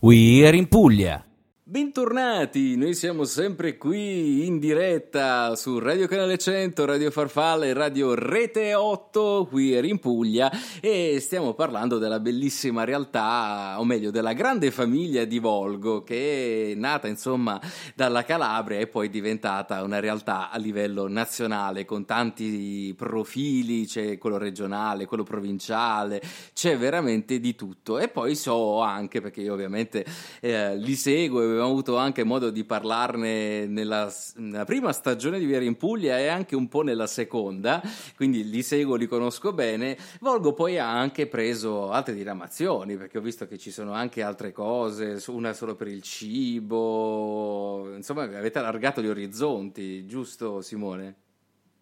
We're 0.00 0.56
in 0.56 0.68
Puglia. 0.68 1.27
Bentornati, 1.70 2.76
noi 2.76 2.94
siamo 2.94 3.24
sempre 3.24 3.76
qui 3.76 4.46
in 4.46 4.58
diretta 4.58 5.54
su 5.54 5.78
Radio 5.78 6.06
Canale 6.06 6.38
100, 6.38 6.86
Radio 6.86 7.10
Farfalla 7.10 7.66
e 7.66 7.74
Radio 7.74 8.14
Rete 8.14 8.72
8 8.72 9.46
qui 9.50 9.76
in 9.86 9.98
Puglia 9.98 10.50
e 10.80 11.18
stiamo 11.20 11.52
parlando 11.52 11.98
della 11.98 12.20
bellissima 12.20 12.84
realtà, 12.84 13.74
o 13.76 13.84
meglio 13.84 14.10
della 14.10 14.32
grande 14.32 14.70
famiglia 14.70 15.26
di 15.26 15.38
Volgo 15.40 16.02
che 16.02 16.70
è 16.72 16.74
nata 16.74 17.06
insomma 17.06 17.60
dalla 17.94 18.24
Calabria 18.24 18.78
e 18.78 18.86
poi 18.86 19.10
diventata 19.10 19.82
una 19.82 20.00
realtà 20.00 20.48
a 20.48 20.56
livello 20.56 21.06
nazionale 21.06 21.84
con 21.84 22.06
tanti 22.06 22.94
profili, 22.96 23.84
c'è 23.84 24.16
quello 24.16 24.38
regionale, 24.38 25.04
quello 25.04 25.22
provinciale, 25.22 26.22
c'è 26.54 26.78
veramente 26.78 27.38
di 27.38 27.54
tutto. 27.54 27.98
E 27.98 28.08
poi 28.08 28.34
so 28.36 28.80
anche 28.80 29.20
perché 29.20 29.42
io 29.42 29.52
ovviamente 29.52 30.06
eh, 30.40 30.74
li 30.78 30.94
seguo 30.94 31.56
avevamo 31.58 31.72
avuto 31.72 31.96
anche 31.96 32.24
modo 32.24 32.50
di 32.50 32.64
parlarne 32.64 33.66
nella, 33.66 34.12
nella, 34.36 34.64
prima 34.64 34.92
stagione 34.92 35.38
di 35.38 35.44
Viera 35.44 35.64
in 35.64 35.76
Puglia 35.76 36.18
e 36.18 36.28
anche 36.28 36.54
un 36.54 36.68
po' 36.68 36.82
nella 36.82 37.06
seconda, 37.06 37.82
quindi 38.16 38.48
li 38.48 38.62
seguo, 38.62 38.94
li 38.94 39.06
conosco 39.06 39.52
bene. 39.52 39.96
Volgo 40.20 40.54
poi 40.54 40.78
ha 40.78 40.90
anche 40.90 41.26
preso 41.26 41.90
altre 41.90 42.14
diramazioni, 42.14 42.96
perché 42.96 43.18
ho 43.18 43.20
visto 43.20 43.46
che 43.46 43.58
ci 43.58 43.70
sono 43.70 43.92
anche 43.92 44.22
altre 44.22 44.52
cose, 44.52 45.22
una 45.28 45.52
solo 45.52 45.74
per 45.74 45.88
il 45.88 46.02
cibo, 46.02 47.92
insomma 47.94 48.22
avete 48.22 48.58
allargato 48.58 49.02
gli 49.02 49.08
orizzonti, 49.08 50.06
giusto 50.06 50.62
Simone? 50.62 51.16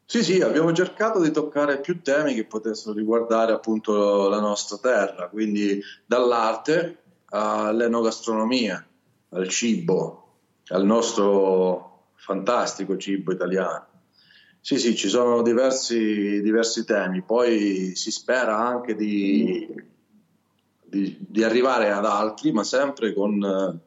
Sì, 0.09 0.23
sì, 0.23 0.41
abbiamo 0.41 0.73
cercato 0.73 1.21
di 1.21 1.33
toccare 1.33 1.81
più 1.81 2.01
temi 2.01 2.35
che 2.35 2.45
potessero 2.45 2.95
riguardare 2.95 3.53
appunto 3.53 4.29
la 4.29 4.41
nostra 4.41 4.79
terra, 4.79 5.29
quindi 5.29 5.81
dall'arte 6.07 6.99
all'enogastronomia 7.31 8.87
al 9.31 9.49
cibo, 9.49 10.39
al 10.69 10.85
nostro 10.85 12.09
fantastico 12.15 12.97
cibo 12.97 13.33
italiano. 13.33 13.87
Sì, 14.61 14.79
sì, 14.79 14.97
ci 14.97 15.09
sono 15.09 15.43
diversi, 15.43 16.41
diversi 16.43 16.85
temi, 16.85 17.23
poi 17.23 17.95
si 17.95 18.11
spera 18.11 18.59
anche 18.59 18.97
di, 18.97 19.65
di, 20.85 21.17
di 21.21 21.45
arrivare 21.45 21.93
ad 21.93 22.05
altri, 22.05 22.51
ma 22.51 22.65
sempre 22.65 23.12
con 23.15 23.81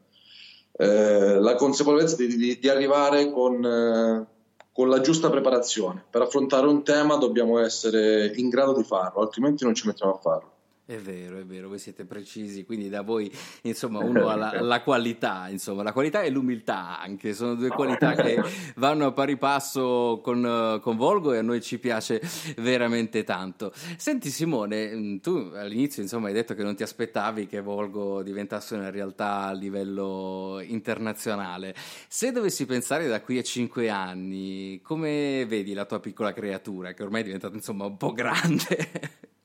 eh, 0.71 1.39
la 1.39 1.55
consapevolezza 1.55 2.15
di, 2.15 2.57
di 2.57 2.69
arrivare 2.69 3.29
con, 3.29 3.65
eh, 3.65 4.25
con 4.71 4.87
la 4.87 5.01
giusta 5.01 5.29
preparazione. 5.29 6.05
Per 6.09 6.21
affrontare 6.21 6.67
un 6.67 6.81
tema 6.83 7.17
dobbiamo 7.17 7.59
essere 7.59 8.31
in 8.35 8.47
grado 8.47 8.73
di 8.73 8.83
farlo, 8.83 9.19
altrimenti 9.19 9.65
non 9.65 9.75
ci 9.75 9.85
mettiamo 9.85 10.13
a 10.13 10.19
farlo. 10.19 10.51
È 10.89 10.97
vero, 10.97 11.37
è 11.37 11.45
vero, 11.45 11.67
voi 11.67 11.77
siete 11.77 12.03
precisi, 12.03 12.65
quindi 12.65 12.89
da 12.89 13.03
voi, 13.03 13.31
insomma, 13.61 13.99
uno 13.99 14.27
ha 14.27 14.35
la, 14.35 14.57
la, 14.65 14.81
qualità, 14.81 15.47
insomma, 15.47 15.83
la 15.83 15.93
qualità 15.93 16.23
e 16.23 16.31
l'umiltà 16.31 16.99
anche, 16.99 17.35
sono 17.35 17.53
due 17.53 17.67
qualità 17.67 18.15
che 18.15 18.41
vanno 18.77 19.05
a 19.05 19.11
pari 19.11 19.37
passo 19.37 20.19
con, 20.23 20.79
con 20.81 20.97
Volgo 20.97 21.31
e 21.31 21.37
a 21.37 21.41
noi 21.43 21.61
ci 21.61 21.77
piace 21.77 22.19
veramente 22.57 23.23
tanto. 23.23 23.71
Senti 23.97 24.31
Simone, 24.31 24.95
mm, 24.95 25.17
tu 25.17 25.51
all'inizio, 25.53 26.01
insomma, 26.01 26.29
hai 26.29 26.33
detto 26.33 26.55
che 26.55 26.63
non 26.63 26.75
ti 26.75 26.81
aspettavi 26.81 27.45
che 27.45 27.61
Volgo 27.61 28.23
diventasse 28.23 28.73
una 28.73 28.89
realtà 28.89 29.43
a 29.43 29.51
livello 29.51 30.59
internazionale. 30.59 31.75
Se 32.07 32.31
dovessi 32.31 32.65
pensare 32.65 33.05
da 33.07 33.21
qui 33.21 33.37
a 33.37 33.43
cinque 33.43 33.89
anni, 33.89 34.81
come 34.81 35.45
vedi 35.45 35.73
la 35.73 35.85
tua 35.85 35.99
piccola 35.99 36.33
creatura, 36.33 36.93
che 36.93 37.03
ormai 37.03 37.21
è 37.21 37.25
diventata, 37.25 37.53
insomma, 37.53 37.85
un 37.85 37.97
po' 37.97 38.11
grande? 38.11 39.27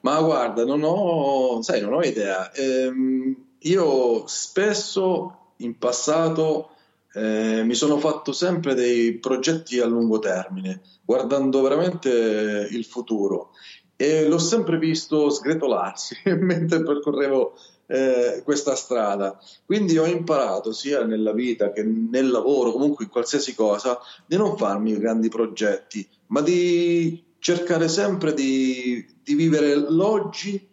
Ma 0.00 0.20
guarda, 0.20 0.64
non 0.64 0.82
ho, 0.82 1.60
sai, 1.62 1.80
non 1.80 1.94
ho 1.94 2.02
idea. 2.02 2.52
Ehm, 2.52 3.36
io 3.58 4.26
spesso 4.26 5.52
in 5.56 5.76
passato 5.76 6.70
eh, 7.12 7.62
mi 7.64 7.74
sono 7.74 7.98
fatto 7.98 8.32
sempre 8.32 8.74
dei 8.74 9.18
progetti 9.18 9.78
a 9.80 9.86
lungo 9.86 10.18
termine, 10.18 10.80
guardando 11.04 11.60
veramente 11.60 12.68
il 12.70 12.84
futuro 12.84 13.50
e 13.96 14.26
l'ho 14.26 14.38
sempre 14.38 14.78
visto 14.78 15.28
sgretolarsi 15.28 16.16
mentre 16.40 16.82
percorrevo 16.82 17.52
eh, 17.86 18.40
questa 18.44 18.74
strada. 18.74 19.38
Quindi 19.66 19.98
ho 19.98 20.06
imparato 20.06 20.72
sia 20.72 21.04
nella 21.04 21.32
vita 21.32 21.70
che 21.70 21.82
nel 21.82 22.30
lavoro, 22.30 22.72
comunque 22.72 23.04
in 23.04 23.10
qualsiasi 23.10 23.54
cosa, 23.54 23.98
di 24.24 24.36
non 24.36 24.56
farmi 24.56 24.96
grandi 24.98 25.28
progetti, 25.28 26.08
ma 26.28 26.40
di 26.40 27.22
cercare 27.40 27.88
sempre 27.88 28.32
di, 28.32 29.04
di 29.30 29.34
vivere 29.34 29.74
l'oggi 29.74 30.68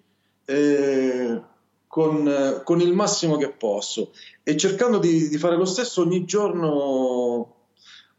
eh, 0.45 1.41
con, 1.85 2.61
con, 2.63 2.81
il 2.81 2.93
massimo 2.93 3.37
che 3.37 3.51
posso 3.51 4.11
e 4.43 4.57
cercando 4.57 4.97
di, 4.97 5.29
di, 5.29 5.37
fare 5.37 5.55
lo 5.55 5.65
stesso 5.65 6.01
ogni 6.01 6.25
giorno 6.25 7.55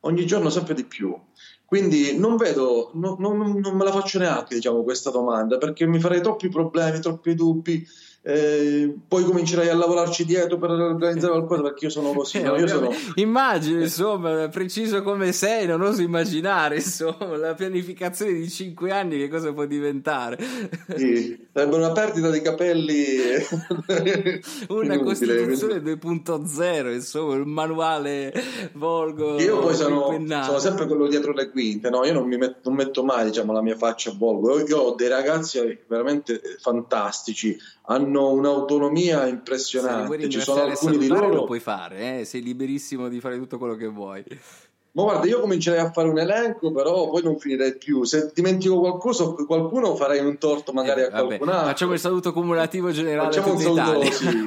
ogni 0.01 0.27
giorno 0.27 0.49
sempre 0.49 0.75
di 0.75 0.85
più. 0.85 1.17
Quindi 1.65 2.17
non 2.17 2.37
vedo, 2.37 2.93
no, 2.95 3.17
no, 3.19 3.35
non 3.35 3.77
me 3.77 3.85
la 3.85 3.93
faccio 3.93 4.19
neanche 4.19 4.55
diciamo, 4.55 4.83
questa 4.83 5.11
domanda 5.11 5.59
perché 5.59 5.87
mi 5.87 6.01
farei 6.01 6.23
troppi 6.23 6.49
problemi, 6.49 7.01
troppi 7.01 7.35
dubbi 7.35 7.87
eh, 8.21 8.95
poi 9.07 9.25
comincerai 9.25 9.69
a 9.69 9.75
lavorarci 9.75 10.25
dietro 10.25 10.59
per 10.59 10.71
organizzare 10.71 11.33
qualcosa 11.33 11.63
perché 11.63 11.85
io 11.85 11.91
sono 11.91 12.13
così. 12.13 12.39
Eh, 12.39 12.43
no? 12.43 12.57
io 12.57 12.67
sono... 12.67 12.91
Immagino, 13.15 13.81
insomma, 13.81 14.49
preciso 14.49 15.03
come 15.03 15.33
sei, 15.33 15.67
non 15.67 15.81
oso 15.81 16.03
immaginare, 16.03 16.77
insomma, 16.77 17.37
la 17.37 17.55
pianificazione 17.55 18.33
di 18.33 18.51
5 18.51 18.91
anni 18.91 19.17
che 19.19 19.29
cosa 19.29 19.53
può 19.53 19.65
diventare. 19.67 20.37
Sì, 20.97 21.47
sarebbe 21.53 21.77
una 21.77 21.93
perdita 21.93 22.31
di 22.31 22.41
capelli. 22.43 23.07
una 24.69 24.95
Inutile, 24.95 24.99
Costituzione 24.99 25.81
quindi... 25.81 26.01
2.0, 26.07 26.93
insomma, 26.93 27.35
il 27.37 27.47
manuale 27.47 28.33
Volgo. 28.73 29.41
Io 29.41 29.61
poi 29.61 29.75
sono, 29.75 30.13
sono, 30.43 30.59
sempre 30.59 30.87
quello 30.87 31.07
dietro 31.07 31.33
le 31.33 31.51
quinte, 31.51 31.89
no? 31.89 32.05
Io 32.05 32.13
non, 32.13 32.27
mi 32.27 32.37
metto, 32.37 32.69
non 32.69 32.75
metto 32.75 33.05
mai, 33.05 33.27
diciamo, 33.27 33.53
la 33.53 33.63
mia 33.63 33.77
faccia 33.77 34.11
a 34.11 34.15
Volgo. 34.19 34.59
Io 34.67 34.79
ho 34.79 34.95
dei 34.95 35.09
ragazzi 35.09 35.79
veramente 35.87 36.41
fantastici 36.59 37.57
hanno 37.91 38.08
un'autonomia 38.17 39.27
impressionante. 39.27 40.29
Ci 40.29 40.41
sono 40.41 40.63
alcuni 40.63 40.99
di 40.99 41.07
loro. 41.09 41.29
Lo 41.29 41.45
puoi 41.45 41.61
fare, 41.61 42.21
eh? 42.21 42.25
sei 42.25 42.43
liberissimo 42.43 43.09
di 43.09 43.21
fare 43.21 43.39
tutto 43.39 43.59
quello 43.59 43.75
che 43.75 43.87
vuoi. 43.87 44.25
Ma 44.93 45.03
guarda, 45.03 45.27
io 45.27 45.41
comincerei 45.41 45.79
a 45.79 45.93
fare 45.93 46.09
un 46.09 46.19
elenco, 46.19 46.73
però 46.73 47.09
poi 47.09 47.23
non 47.23 47.39
finirei 47.39 47.77
più. 47.77 48.05
Se 48.05 48.33
dimentico 48.35 48.81
qualcosa, 48.81 49.27
qualcuno 49.47 49.95
farei 49.95 50.25
un 50.25 50.39
torto 50.39 50.73
magari 50.73 51.03
eh, 51.03 51.05
a 51.05 51.11
qualcun 51.11 51.39
vabbè, 51.39 51.51
altro. 51.53 51.67
Facciamo 51.69 51.93
il 51.93 51.99
saluto 52.01 52.33
cumulativo 52.33 52.91
generale 52.91 53.33
Facciamo 53.33 53.53
un 53.53 53.61
saluto 53.61 54.11
sì, 54.11 54.47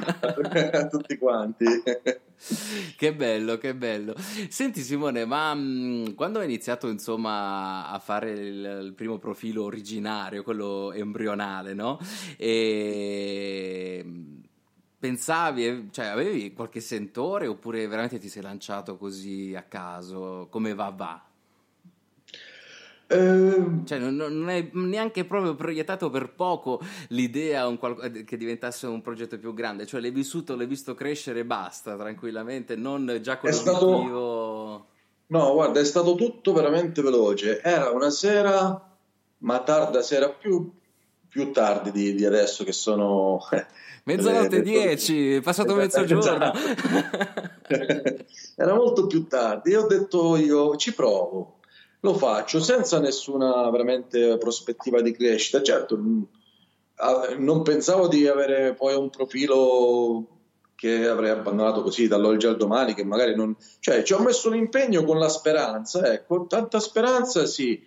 a 0.72 0.86
tutti 0.90 1.16
quanti. 1.16 1.64
che 2.96 3.14
bello, 3.14 3.56
che 3.56 3.74
bello. 3.74 4.14
Senti 4.48 4.82
Simone, 4.82 5.24
ma 5.24 5.54
mh, 5.54 6.14
quando 6.14 6.40
hai 6.40 6.44
iniziato 6.44 6.88
insomma 6.88 7.88
a 7.88 7.98
fare 7.98 8.32
il, 8.32 8.80
il, 8.84 8.92
primo 8.94 9.18
profilo 9.18 9.64
originario, 9.64 10.42
quello 10.42 10.92
embrionale, 10.92 11.72
no? 11.72 11.98
E 12.36 14.04
pensavi, 15.02 15.88
cioè 15.90 16.06
avevi 16.06 16.52
qualche 16.52 16.78
sentore 16.78 17.48
oppure 17.48 17.88
veramente 17.88 18.20
ti 18.20 18.28
sei 18.28 18.40
lanciato 18.40 18.96
così 18.96 19.52
a 19.52 19.62
caso, 19.62 20.46
come 20.48 20.76
va 20.76 20.90
va? 20.90 21.24
Uh, 23.08 23.82
cioè, 23.84 23.98
non, 23.98 24.14
non, 24.14 24.48
è 24.48 24.70
neanche 24.74 25.24
proprio 25.24 25.56
proiettato 25.56 26.08
per 26.08 26.32
poco 26.32 26.80
l'idea 27.08 27.68
qual- 27.76 28.22
che 28.24 28.36
diventasse 28.36 28.86
un 28.86 29.02
progetto 29.02 29.40
più 29.40 29.52
grande, 29.52 29.86
cioè 29.86 30.00
l'hai 30.00 30.12
vissuto, 30.12 30.54
l'hai 30.54 30.68
visto 30.68 30.94
crescere 30.94 31.40
e 31.40 31.44
basta, 31.44 31.96
tranquillamente, 31.96 32.76
non 32.76 33.18
già 33.20 33.38
con 33.38 33.50
l'obiettivo... 33.50 33.80
Stato... 33.82 34.86
No, 35.26 35.52
guarda, 35.52 35.80
è 35.80 35.84
stato 35.84 36.14
tutto 36.14 36.52
veramente 36.52 37.02
veloce. 37.02 37.60
Era 37.60 37.90
una 37.90 38.10
sera, 38.10 38.96
ma 39.38 39.62
tarda 39.62 40.00
sera 40.00 40.28
più, 40.28 40.72
più 41.32 41.50
tardi 41.50 41.90
di, 41.90 42.14
di 42.14 42.26
adesso 42.26 42.62
che 42.62 42.72
sono 42.72 43.40
Mezzanotte 44.04 44.58
e 44.58 44.62
10, 44.62 45.34
è 45.36 45.40
passato 45.40 45.74
mezzogiorno. 45.74 46.52
Era 48.54 48.74
molto 48.74 49.06
più 49.06 49.26
tardi. 49.26 49.72
E 49.72 49.76
ho 49.76 49.86
detto 49.86 50.36
io 50.36 50.76
ci 50.76 50.94
provo, 50.94 51.60
lo 52.00 52.14
faccio 52.14 52.60
senza 52.60 53.00
nessuna 53.00 53.70
veramente 53.70 54.36
prospettiva 54.36 55.00
di 55.00 55.12
crescita. 55.12 55.62
Certo, 55.62 55.96
mm, 55.96 56.22
non 57.38 57.62
pensavo 57.62 58.08
di 58.08 58.26
avere 58.26 58.74
poi 58.74 58.94
un 58.94 59.08
profilo 59.08 60.26
che 60.74 61.06
avrei 61.06 61.30
abbandonato 61.30 61.82
così 61.82 62.08
dall'oggi 62.08 62.46
al 62.46 62.56
domani, 62.56 62.92
che 62.92 63.04
magari 63.04 63.36
non... 63.36 63.56
Cioè, 63.78 64.02
ci 64.02 64.14
ho 64.14 64.18
messo 64.18 64.50
l'impegno 64.50 65.04
con 65.04 65.16
la 65.16 65.28
speranza, 65.28 66.12
ecco, 66.12 66.46
tanta 66.48 66.80
speranza 66.80 67.46
sì, 67.46 67.80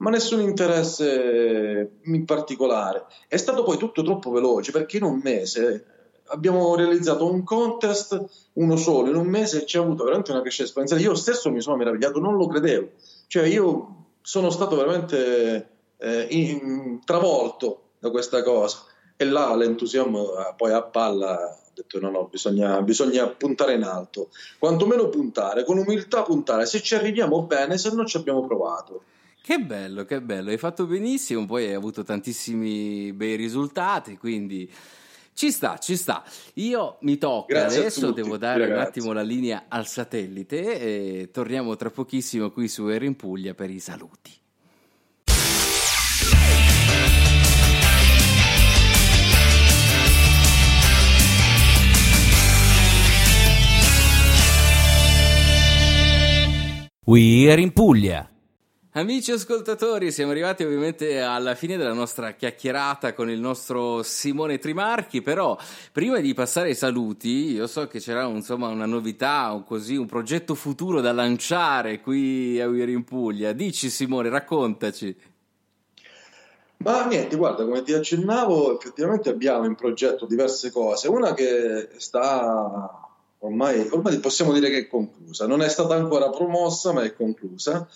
ma 0.00 0.10
nessun 0.10 0.40
interesse 0.40 1.98
in 2.02 2.24
particolare. 2.24 3.06
È 3.28 3.36
stato 3.36 3.62
poi 3.62 3.76
tutto 3.76 4.02
troppo 4.02 4.30
veloce 4.30 4.72
perché 4.72 4.96
in 4.96 5.04
un 5.04 5.20
mese 5.22 5.84
abbiamo 6.30 6.74
realizzato 6.74 7.30
un 7.30 7.44
contest, 7.44 8.22
uno 8.54 8.76
solo, 8.76 9.08
in 9.08 9.16
un 9.16 9.26
mese 9.26 9.66
ci 9.66 9.76
ha 9.76 9.80
avuto 9.80 10.04
veramente 10.04 10.30
una 10.30 10.40
crescita 10.40 10.64
esponenziale. 10.64 11.02
Io 11.02 11.14
stesso 11.14 11.50
mi 11.50 11.60
sono 11.60 11.76
meravigliato, 11.76 12.18
non 12.18 12.36
lo 12.36 12.46
credevo. 12.46 12.88
Cioè 13.26 13.46
io 13.46 13.96
sono 14.22 14.50
stato 14.50 14.76
veramente 14.76 15.68
eh, 15.98 16.26
in, 16.30 17.00
travolto 17.04 17.90
da 17.98 18.10
questa 18.10 18.42
cosa. 18.42 18.78
E 19.16 19.24
là 19.26 19.54
l'entusiasmo 19.54 20.38
eh, 20.38 20.54
poi 20.56 20.72
a 20.72 20.82
palla 20.82 21.36
ho 21.36 21.72
detto 21.74 22.00
no, 22.00 22.10
no, 22.10 22.24
bisogna, 22.24 22.80
bisogna 22.80 23.26
puntare 23.26 23.74
in 23.74 23.82
alto. 23.82 24.30
Quantomeno 24.58 25.08
puntare, 25.10 25.64
con 25.64 25.76
umiltà 25.76 26.22
puntare. 26.22 26.64
Se 26.64 26.80
ci 26.80 26.94
arriviamo 26.94 27.42
bene, 27.42 27.76
se 27.76 27.92
non 27.92 28.06
ci 28.06 28.16
abbiamo 28.16 28.46
provato. 28.46 29.02
Che 29.42 29.58
bello, 29.58 30.04
che 30.04 30.20
bello, 30.20 30.50
hai 30.50 30.58
fatto 30.58 30.86
benissimo, 30.86 31.46
poi 31.46 31.66
hai 31.66 31.74
avuto 31.74 32.04
tantissimi 32.04 33.12
bei 33.12 33.36
risultati, 33.36 34.16
quindi 34.16 34.70
ci 35.32 35.50
sta, 35.50 35.78
ci 35.78 35.96
sta. 35.96 36.22
Io 36.54 36.98
mi 37.00 37.16
tocca 37.16 37.54
Grazie 37.60 37.80
adesso, 37.80 38.12
devo 38.12 38.36
dare 38.36 38.60
ragazzi. 38.60 38.78
un 38.78 38.86
attimo 38.86 39.12
la 39.12 39.22
linea 39.22 39.64
al 39.68 39.86
satellite 39.86 40.78
e 40.78 41.30
torniamo 41.32 41.74
tra 41.76 41.90
pochissimo 41.90 42.50
qui 42.50 42.68
su 42.68 42.84
Air 42.84 43.02
in 43.04 43.16
Puglia 43.16 43.54
per 43.54 43.70
i 43.70 43.80
saluti. 43.80 44.38
We 57.06 57.50
are 57.50 57.60
in 57.60 57.72
Puglia. 57.72 58.30
Amici 58.94 59.30
ascoltatori, 59.30 60.10
siamo 60.10 60.32
arrivati 60.32 60.64
ovviamente 60.64 61.20
alla 61.20 61.54
fine 61.54 61.76
della 61.76 61.92
nostra 61.92 62.32
chiacchierata 62.32 63.14
con 63.14 63.30
il 63.30 63.38
nostro 63.38 64.02
Simone 64.02 64.58
Trimarchi, 64.58 65.22
però 65.22 65.56
prima 65.92 66.18
di 66.18 66.34
passare 66.34 66.70
ai 66.70 66.74
saluti, 66.74 67.52
io 67.52 67.68
so 67.68 67.86
che 67.86 68.00
c'era 68.00 68.24
insomma 68.24 68.66
una 68.66 68.86
novità, 68.86 69.54
o 69.54 69.62
così, 69.62 69.94
un 69.94 70.06
progetto 70.06 70.56
futuro 70.56 71.00
da 71.00 71.12
lanciare 71.12 72.00
qui 72.00 72.60
a 72.60 72.66
Uiri 72.66 72.92
in 72.92 73.04
Puglia. 73.04 73.52
Dici 73.52 73.90
Simone, 73.90 74.28
raccontaci. 74.28 75.16
Ma 76.78 77.06
niente, 77.06 77.36
guarda, 77.36 77.64
come 77.64 77.82
ti 77.82 77.92
accennavo, 77.92 78.76
effettivamente 78.76 79.28
abbiamo 79.28 79.66
in 79.66 79.76
progetto 79.76 80.26
diverse 80.26 80.72
cose. 80.72 81.06
Una 81.06 81.32
che 81.32 81.90
sta 81.98 83.08
ormai, 83.38 83.88
ormai 83.88 84.18
possiamo 84.18 84.52
dire 84.52 84.68
che 84.68 84.78
è 84.78 84.88
conclusa, 84.88 85.46
non 85.46 85.62
è 85.62 85.68
stata 85.68 85.94
ancora 85.94 86.28
promossa, 86.30 86.92
ma 86.92 87.04
è 87.04 87.14
conclusa 87.14 87.88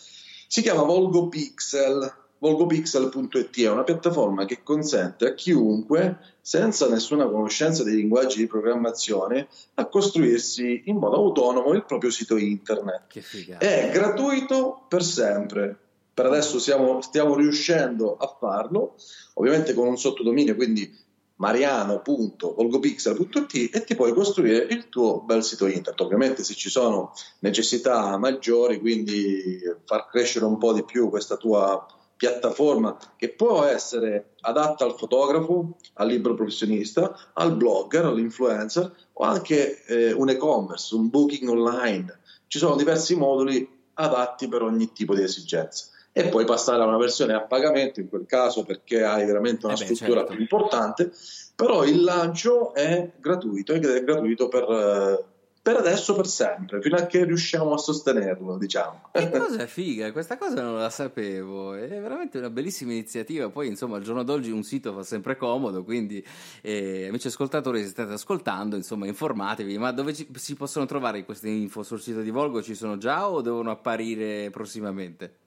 si 0.55 0.63
chiama 0.63 0.85
Volgo 0.85 1.27
Pixel, 1.27 2.15
volgopixel.it 2.39 3.61
è 3.63 3.69
una 3.69 3.83
piattaforma 3.83 4.45
che 4.45 4.63
consente 4.63 5.27
a 5.27 5.35
chiunque, 5.35 6.19
senza 6.41 6.89
nessuna 6.89 7.27
conoscenza 7.27 7.83
dei 7.83 7.97
linguaggi 7.97 8.37
di 8.37 8.47
programmazione, 8.47 9.49
a 9.75 9.87
costruirsi 9.87 10.83
in 10.85 10.99
modo 10.99 11.17
autonomo 11.17 11.73
il 11.73 11.85
proprio 11.85 12.13
sito 12.13 12.37
internet. 12.37 13.21
È 13.59 13.91
gratuito 13.93 14.85
per 14.87 15.03
sempre. 15.03 15.77
Per 16.15 16.27
adesso 16.27 16.61
siamo, 16.61 17.01
stiamo 17.01 17.35
riuscendo 17.35 18.17
a 18.17 18.37
farlo, 18.39 18.95
ovviamente 19.33 19.75
con 19.75 19.89
un 19.89 19.99
sottodominio, 19.99 20.55
quindi 20.55 20.89
mariano.volgopixel.it 21.37 23.75
e 23.75 23.85
ti 23.85 23.95
puoi 23.95 24.13
costruire 24.13 24.67
il 24.71 24.89
tuo 24.89 25.21
bel 25.23 25.43
sito 25.43 25.67
internet. 25.67 26.01
Ovviamente 26.01 26.45
se 26.45 26.55
ci 26.55 26.71
sono 26.71 27.13
necessità 27.41 28.17
maggiori, 28.19 28.79
quindi 28.79 29.61
far 29.85 30.09
crescere 30.09 30.45
un 30.45 30.59
po' 30.59 30.73
di 30.73 30.85
più 30.85 31.09
questa 31.09 31.37
tua 31.37 31.85
piattaforma 32.17 32.97
che 33.17 33.31
può 33.31 33.65
essere 33.65 34.35
adatta 34.41 34.85
al 34.85 34.97
fotografo, 34.97 35.77
al 35.95 36.09
libro 36.09 36.35
professionista, 36.35 37.33
al 37.35 37.57
blogger, 37.57 38.05
all'influencer 38.05 39.09
o 39.15 39.25
anche 39.25 39.85
eh, 39.85 40.13
un 40.13 40.29
e-commerce, 40.29 40.95
un 40.95 41.11
booking 41.11 41.49
online. 41.49 42.21
Ci 42.47 42.59
sono 42.59 42.77
diversi 42.77 43.17
moduli 43.17 43.69
adatti 43.95 44.47
per 44.49 44.63
ogni 44.63 44.93
tipo 44.93 45.15
di 45.15 45.23
esigenza 45.23 45.89
e 46.17 46.29
poi 46.29 46.45
passare 46.45 46.81
a 46.81 46.87
una 46.87 46.97
versione 46.97 47.35
a 47.35 47.41
pagamento 47.41 47.99
in 47.99 48.09
quel 48.09 48.25
caso 48.25 48.63
perché 48.63 49.03
hai 49.03 49.27
veramente 49.27 49.67
una 49.67 49.75
eh 49.75 49.79
beh, 49.79 49.85
struttura 49.85 50.21
certo. 50.21 50.35
più 50.35 50.43
importante, 50.43 51.11
però 51.57 51.85
il 51.85 52.05
lancio 52.05 52.73
è 52.73 53.11
gratuito 53.21 53.73
ed 53.73 53.85
è 53.85 54.05
gratuito 54.05 54.47
per, 54.47 55.27
per 55.61 55.77
adesso 55.77 56.15
per 56.15 56.29
sempre, 56.29 56.81
fino 56.81 56.95
a 56.95 57.07
che 57.07 57.25
riusciamo 57.25 57.73
a 57.73 57.79
sostenerlo, 57.79 58.57
diciamo. 58.59 59.09
Che 59.11 59.29
cosa 59.37 59.67
figa, 59.67 60.13
questa 60.13 60.39
cosa 60.39 60.63
non 60.63 60.79
la 60.79 60.89
sapevo, 60.89 61.75
è 61.75 61.89
veramente 61.89 62.39
una 62.39 62.51
bellissima 62.51 62.93
iniziativa, 62.93 63.49
poi 63.49 63.67
insomma 63.67 63.97
al 63.97 64.05
giorno 64.05 64.23
d'oggi 64.23 64.53
un 64.53 64.63
sito 64.63 64.93
fa 64.93 65.03
sempre 65.03 65.37
comodo, 65.37 65.83
quindi 65.83 66.25
eh, 66.61 67.09
amici 67.09 67.27
ascoltatori 67.27 67.83
se 67.83 67.89
state 67.89 68.13
ascoltando, 68.13 68.77
insomma 68.77 69.07
informatevi, 69.07 69.79
ma 69.79 69.91
dove 69.91 70.15
ci, 70.15 70.29
si 70.33 70.55
possono 70.55 70.87
trovare 70.87 71.25
queste 71.25 71.49
info 71.49 71.83
sul 71.83 72.01
sito 72.01 72.21
di 72.21 72.31
Volgo? 72.31 72.63
Ci 72.63 72.77
sono 72.77 72.99
già 72.99 73.29
o 73.29 73.41
devono 73.41 73.73
apparire 73.73 74.51
prossimamente? 74.51 75.39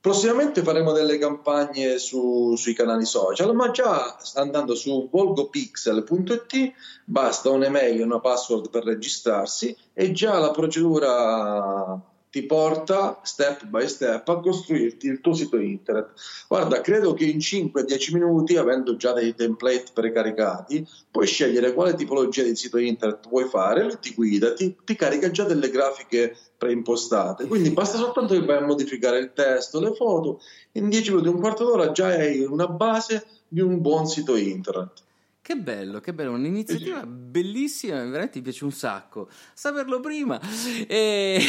Prossimamente 0.00 0.62
faremo 0.62 0.92
delle 0.92 1.18
campagne 1.18 1.98
su, 1.98 2.54
sui 2.56 2.72
canali 2.72 3.04
social, 3.04 3.54
ma 3.54 3.70
già 3.70 4.16
andando 4.36 4.74
su 4.74 5.08
volgopixel.it 5.10 6.72
basta 7.04 7.50
un'email 7.50 8.00
e 8.00 8.04
una 8.04 8.18
password 8.18 8.70
per 8.70 8.84
registrarsi 8.84 9.76
e 9.92 10.10
già 10.12 10.38
la 10.38 10.52
procedura 10.52 12.00
ti 12.30 12.44
porta 12.44 13.20
step 13.24 13.66
by 13.66 13.88
step 13.88 14.28
a 14.28 14.38
costruirti 14.38 15.08
il 15.08 15.20
tuo 15.20 15.34
sito 15.34 15.58
internet. 15.58 16.12
Guarda, 16.46 16.80
credo 16.80 17.12
che 17.12 17.24
in 17.24 17.38
5-10 17.38 18.12
minuti, 18.12 18.56
avendo 18.56 18.96
già 18.96 19.12
dei 19.12 19.34
template 19.34 19.86
precaricati, 19.92 20.86
puoi 21.10 21.26
scegliere 21.26 21.74
quale 21.74 21.94
tipologia 21.94 22.44
di 22.44 22.54
sito 22.54 22.78
internet 22.78 23.28
vuoi 23.28 23.46
fare, 23.46 23.82
lui 23.82 23.98
ti 24.00 24.14
guida, 24.14 24.52
ti, 24.52 24.76
ti 24.84 24.94
carica 24.94 25.30
già 25.30 25.44
delle 25.44 25.70
grafiche 25.70 26.36
preimpostate. 26.56 27.46
Quindi 27.46 27.70
basta 27.70 27.98
soltanto 27.98 28.34
che 28.34 28.44
vai 28.44 28.58
a 28.58 28.66
modificare 28.66 29.18
il 29.18 29.32
testo, 29.34 29.80
le 29.80 29.92
foto, 29.94 30.40
in 30.72 30.88
10 30.88 31.10
minuti, 31.10 31.28
un 31.28 31.40
quarto 31.40 31.64
d'ora 31.64 31.90
già 31.90 32.06
hai 32.06 32.44
una 32.44 32.68
base 32.68 33.26
di 33.48 33.60
un 33.60 33.80
buon 33.80 34.06
sito 34.06 34.36
internet. 34.36 35.02
Che 35.50 35.56
bello, 35.56 35.98
che 35.98 36.14
bello, 36.14 36.30
un'iniziativa 36.30 37.04
bellissima, 37.04 37.96
veramente 38.04 38.38
mi 38.38 38.44
piace 38.44 38.62
un 38.62 38.70
sacco. 38.70 39.28
Saperlo 39.52 39.98
prima. 39.98 40.40
E... 40.86 41.40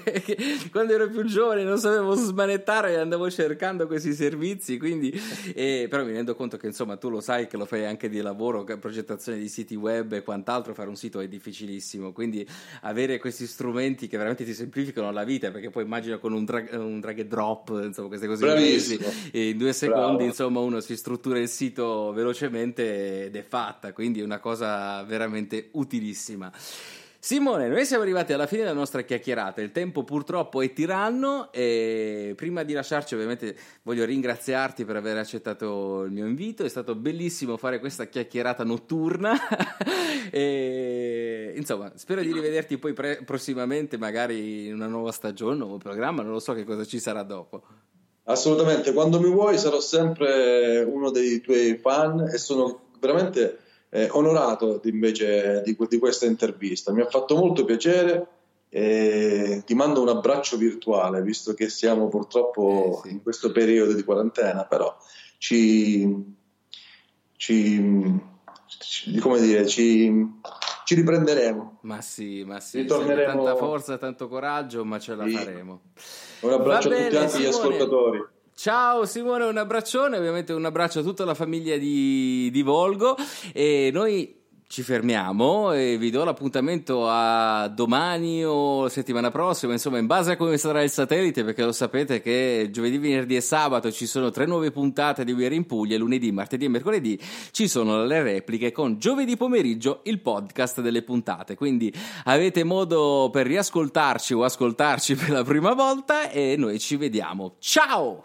Quando 0.72 0.94
ero 0.94 1.10
più 1.10 1.24
giovane 1.24 1.62
non 1.62 1.76
sapevo 1.76 2.14
smanettare 2.14 2.92
e 2.92 2.96
andavo 2.96 3.30
cercando 3.30 3.86
questi 3.86 4.14
servizi, 4.14 4.78
quindi... 4.78 5.10
E... 5.54 5.88
però 5.90 6.06
mi 6.06 6.12
rendo 6.12 6.34
conto 6.34 6.56
che 6.56 6.68
insomma 6.68 6.96
tu 6.96 7.10
lo 7.10 7.20
sai 7.20 7.48
che 7.48 7.58
lo 7.58 7.66
fai 7.66 7.84
anche 7.84 8.08
di 8.08 8.18
lavoro, 8.22 8.64
progettazione 8.64 9.36
di 9.36 9.48
siti 9.50 9.74
web 9.74 10.10
e 10.12 10.22
quant'altro, 10.22 10.72
fare 10.72 10.88
un 10.88 10.96
sito 10.96 11.20
è 11.20 11.28
difficilissimo, 11.28 12.12
quindi 12.12 12.48
avere 12.80 13.18
questi 13.18 13.46
strumenti 13.46 14.08
che 14.08 14.16
veramente 14.16 14.46
ti 14.46 14.54
semplificano 14.54 15.10
la 15.10 15.24
vita, 15.24 15.50
perché 15.50 15.68
poi 15.68 15.82
immagino 15.84 16.18
con 16.18 16.32
un 16.32 16.46
drag, 16.46 16.72
un 16.72 16.98
drag 16.98 17.20
and 17.20 17.28
drop, 17.28 17.78
insomma 17.84 18.08
queste 18.08 18.26
cose, 18.26 18.46
in 19.32 19.58
due 19.58 19.74
secondi 19.74 20.14
Bravo. 20.14 20.24
insomma 20.24 20.60
uno 20.60 20.80
si 20.80 20.96
struttura 20.96 21.38
il 21.38 21.48
sito 21.48 22.10
velocemente 22.12 23.16
ed 23.24 23.36
è 23.36 23.42
fatta, 23.42 23.92
quindi 23.92 24.20
è 24.20 24.24
una 24.24 24.38
cosa 24.38 25.02
veramente 25.04 25.68
utilissima. 25.72 26.52
Simone, 27.20 27.66
noi 27.66 27.84
siamo 27.84 28.04
arrivati 28.04 28.32
alla 28.32 28.46
fine 28.46 28.62
della 28.62 28.72
nostra 28.72 29.02
chiacchierata, 29.02 29.60
il 29.60 29.72
tempo 29.72 30.04
purtroppo 30.04 30.62
è 30.62 30.72
tiranno 30.72 31.50
e 31.52 32.32
prima 32.36 32.62
di 32.62 32.72
lasciarci 32.72 33.14
ovviamente 33.14 33.56
voglio 33.82 34.04
ringraziarti 34.04 34.84
per 34.84 34.96
aver 34.96 35.16
accettato 35.16 36.04
il 36.04 36.12
mio 36.12 36.26
invito, 36.26 36.64
è 36.64 36.68
stato 36.68 36.94
bellissimo 36.94 37.56
fare 37.56 37.80
questa 37.80 38.06
chiacchierata 38.06 38.62
notturna 38.62 39.34
e 40.30 41.52
insomma 41.56 41.90
spero 41.96 42.22
di 42.22 42.32
rivederti 42.32 42.78
poi 42.78 42.92
pre- 42.92 43.22
prossimamente 43.24 43.98
magari 43.98 44.68
in 44.68 44.74
una 44.74 44.86
nuova 44.86 45.10
stagione, 45.10 45.54
un 45.54 45.58
nuovo 45.58 45.78
programma, 45.78 46.22
non 46.22 46.32
lo 46.32 46.40
so 46.40 46.54
che 46.54 46.64
cosa 46.64 46.84
ci 46.84 47.00
sarà 47.00 47.24
dopo. 47.24 47.64
Assolutamente, 48.24 48.92
quando 48.92 49.20
mi 49.20 49.28
vuoi 49.28 49.58
sarò 49.58 49.80
sempre 49.80 50.82
uno 50.82 51.10
dei 51.10 51.40
tuoi 51.40 51.78
fan 51.78 52.28
e 52.32 52.38
sono 52.38 52.87
veramente 52.98 53.58
eh, 53.90 54.08
onorato 54.10 54.80
invece 54.84 55.62
di, 55.64 55.76
di, 55.88 55.98
questa 55.98 56.26
intervista. 56.26 56.92
Mi 56.92 57.00
ha 57.00 57.08
fatto 57.08 57.36
molto 57.36 57.64
piacere 57.64 58.26
e 58.68 59.62
ti 59.64 59.74
mando 59.74 60.02
un 60.02 60.08
abbraccio 60.08 60.56
virtuale, 60.56 61.22
visto 61.22 61.54
che 61.54 61.68
siamo 61.68 62.08
purtroppo 62.08 63.00
eh, 63.04 63.08
sì. 63.08 63.14
in 63.14 63.22
questo 63.22 63.50
periodo 63.50 63.94
di 63.94 64.04
quarantena, 64.04 64.64
però 64.64 64.94
ci, 65.38 66.36
ci, 67.36 68.20
ci 68.66 69.18
come 69.18 69.40
dire, 69.40 69.66
ci, 69.66 70.12
ci 70.84 70.94
riprenderemo. 70.94 71.78
Ma 71.82 72.00
sì, 72.02 72.44
ma 72.44 72.60
sì, 72.60 72.84
tanta 72.84 73.56
forza, 73.56 73.96
tanto 73.96 74.28
coraggio, 74.28 74.84
ma 74.84 74.98
ce 74.98 75.14
la 75.14 75.26
sì. 75.26 75.32
faremo. 75.32 75.80
Un 76.40 76.52
abbraccio 76.52 76.90
bene, 76.90 77.16
a 77.16 77.26
tutti 77.26 77.42
gli 77.42 77.46
ascoltatori. 77.46 78.36
Ciao 78.58 79.06
Simone, 79.06 79.44
un 79.44 79.56
abbraccione, 79.56 80.16
ovviamente 80.16 80.52
un 80.52 80.64
abbraccio 80.64 80.98
a 80.98 81.02
tutta 81.04 81.24
la 81.24 81.34
famiglia 81.34 81.76
di, 81.76 82.50
di 82.50 82.62
Volgo 82.62 83.16
e 83.52 83.90
noi 83.92 84.34
ci 84.66 84.82
fermiamo 84.82 85.72
e 85.72 85.96
vi 85.96 86.10
do 86.10 86.24
l'appuntamento 86.24 87.06
a 87.08 87.68
domani 87.68 88.44
o 88.44 88.88
settimana 88.88 89.30
prossima, 89.30 89.74
insomma, 89.74 89.98
in 89.98 90.06
base 90.06 90.32
a 90.32 90.36
come 90.36 90.58
sarà 90.58 90.82
il 90.82 90.90
satellite, 90.90 91.44
perché 91.44 91.62
lo 91.62 91.70
sapete 91.70 92.20
che 92.20 92.68
giovedì, 92.72 92.98
venerdì 92.98 93.36
e 93.36 93.40
sabato 93.40 93.92
ci 93.92 94.06
sono 94.06 94.32
tre 94.32 94.44
nuove 94.44 94.72
puntate 94.72 95.22
di 95.22 95.30
We 95.30 95.46
Are 95.46 95.54
in 95.54 95.64
Puglia, 95.64 95.96
lunedì, 95.96 96.32
martedì 96.32 96.64
e 96.64 96.68
mercoledì 96.68 97.16
ci 97.52 97.68
sono 97.68 98.04
le 98.04 98.22
repliche 98.24 98.72
con 98.72 98.98
giovedì 98.98 99.36
pomeriggio 99.36 100.00
il 100.02 100.18
podcast 100.18 100.80
delle 100.80 101.02
puntate. 101.02 101.54
Quindi 101.54 101.94
avete 102.24 102.64
modo 102.64 103.30
per 103.32 103.46
riascoltarci 103.46 104.34
o 104.34 104.42
ascoltarci 104.42 105.14
per 105.14 105.30
la 105.30 105.44
prima 105.44 105.74
volta 105.74 106.28
e 106.28 106.56
noi 106.58 106.80
ci 106.80 106.96
vediamo. 106.96 107.54
Ciao! 107.60 108.24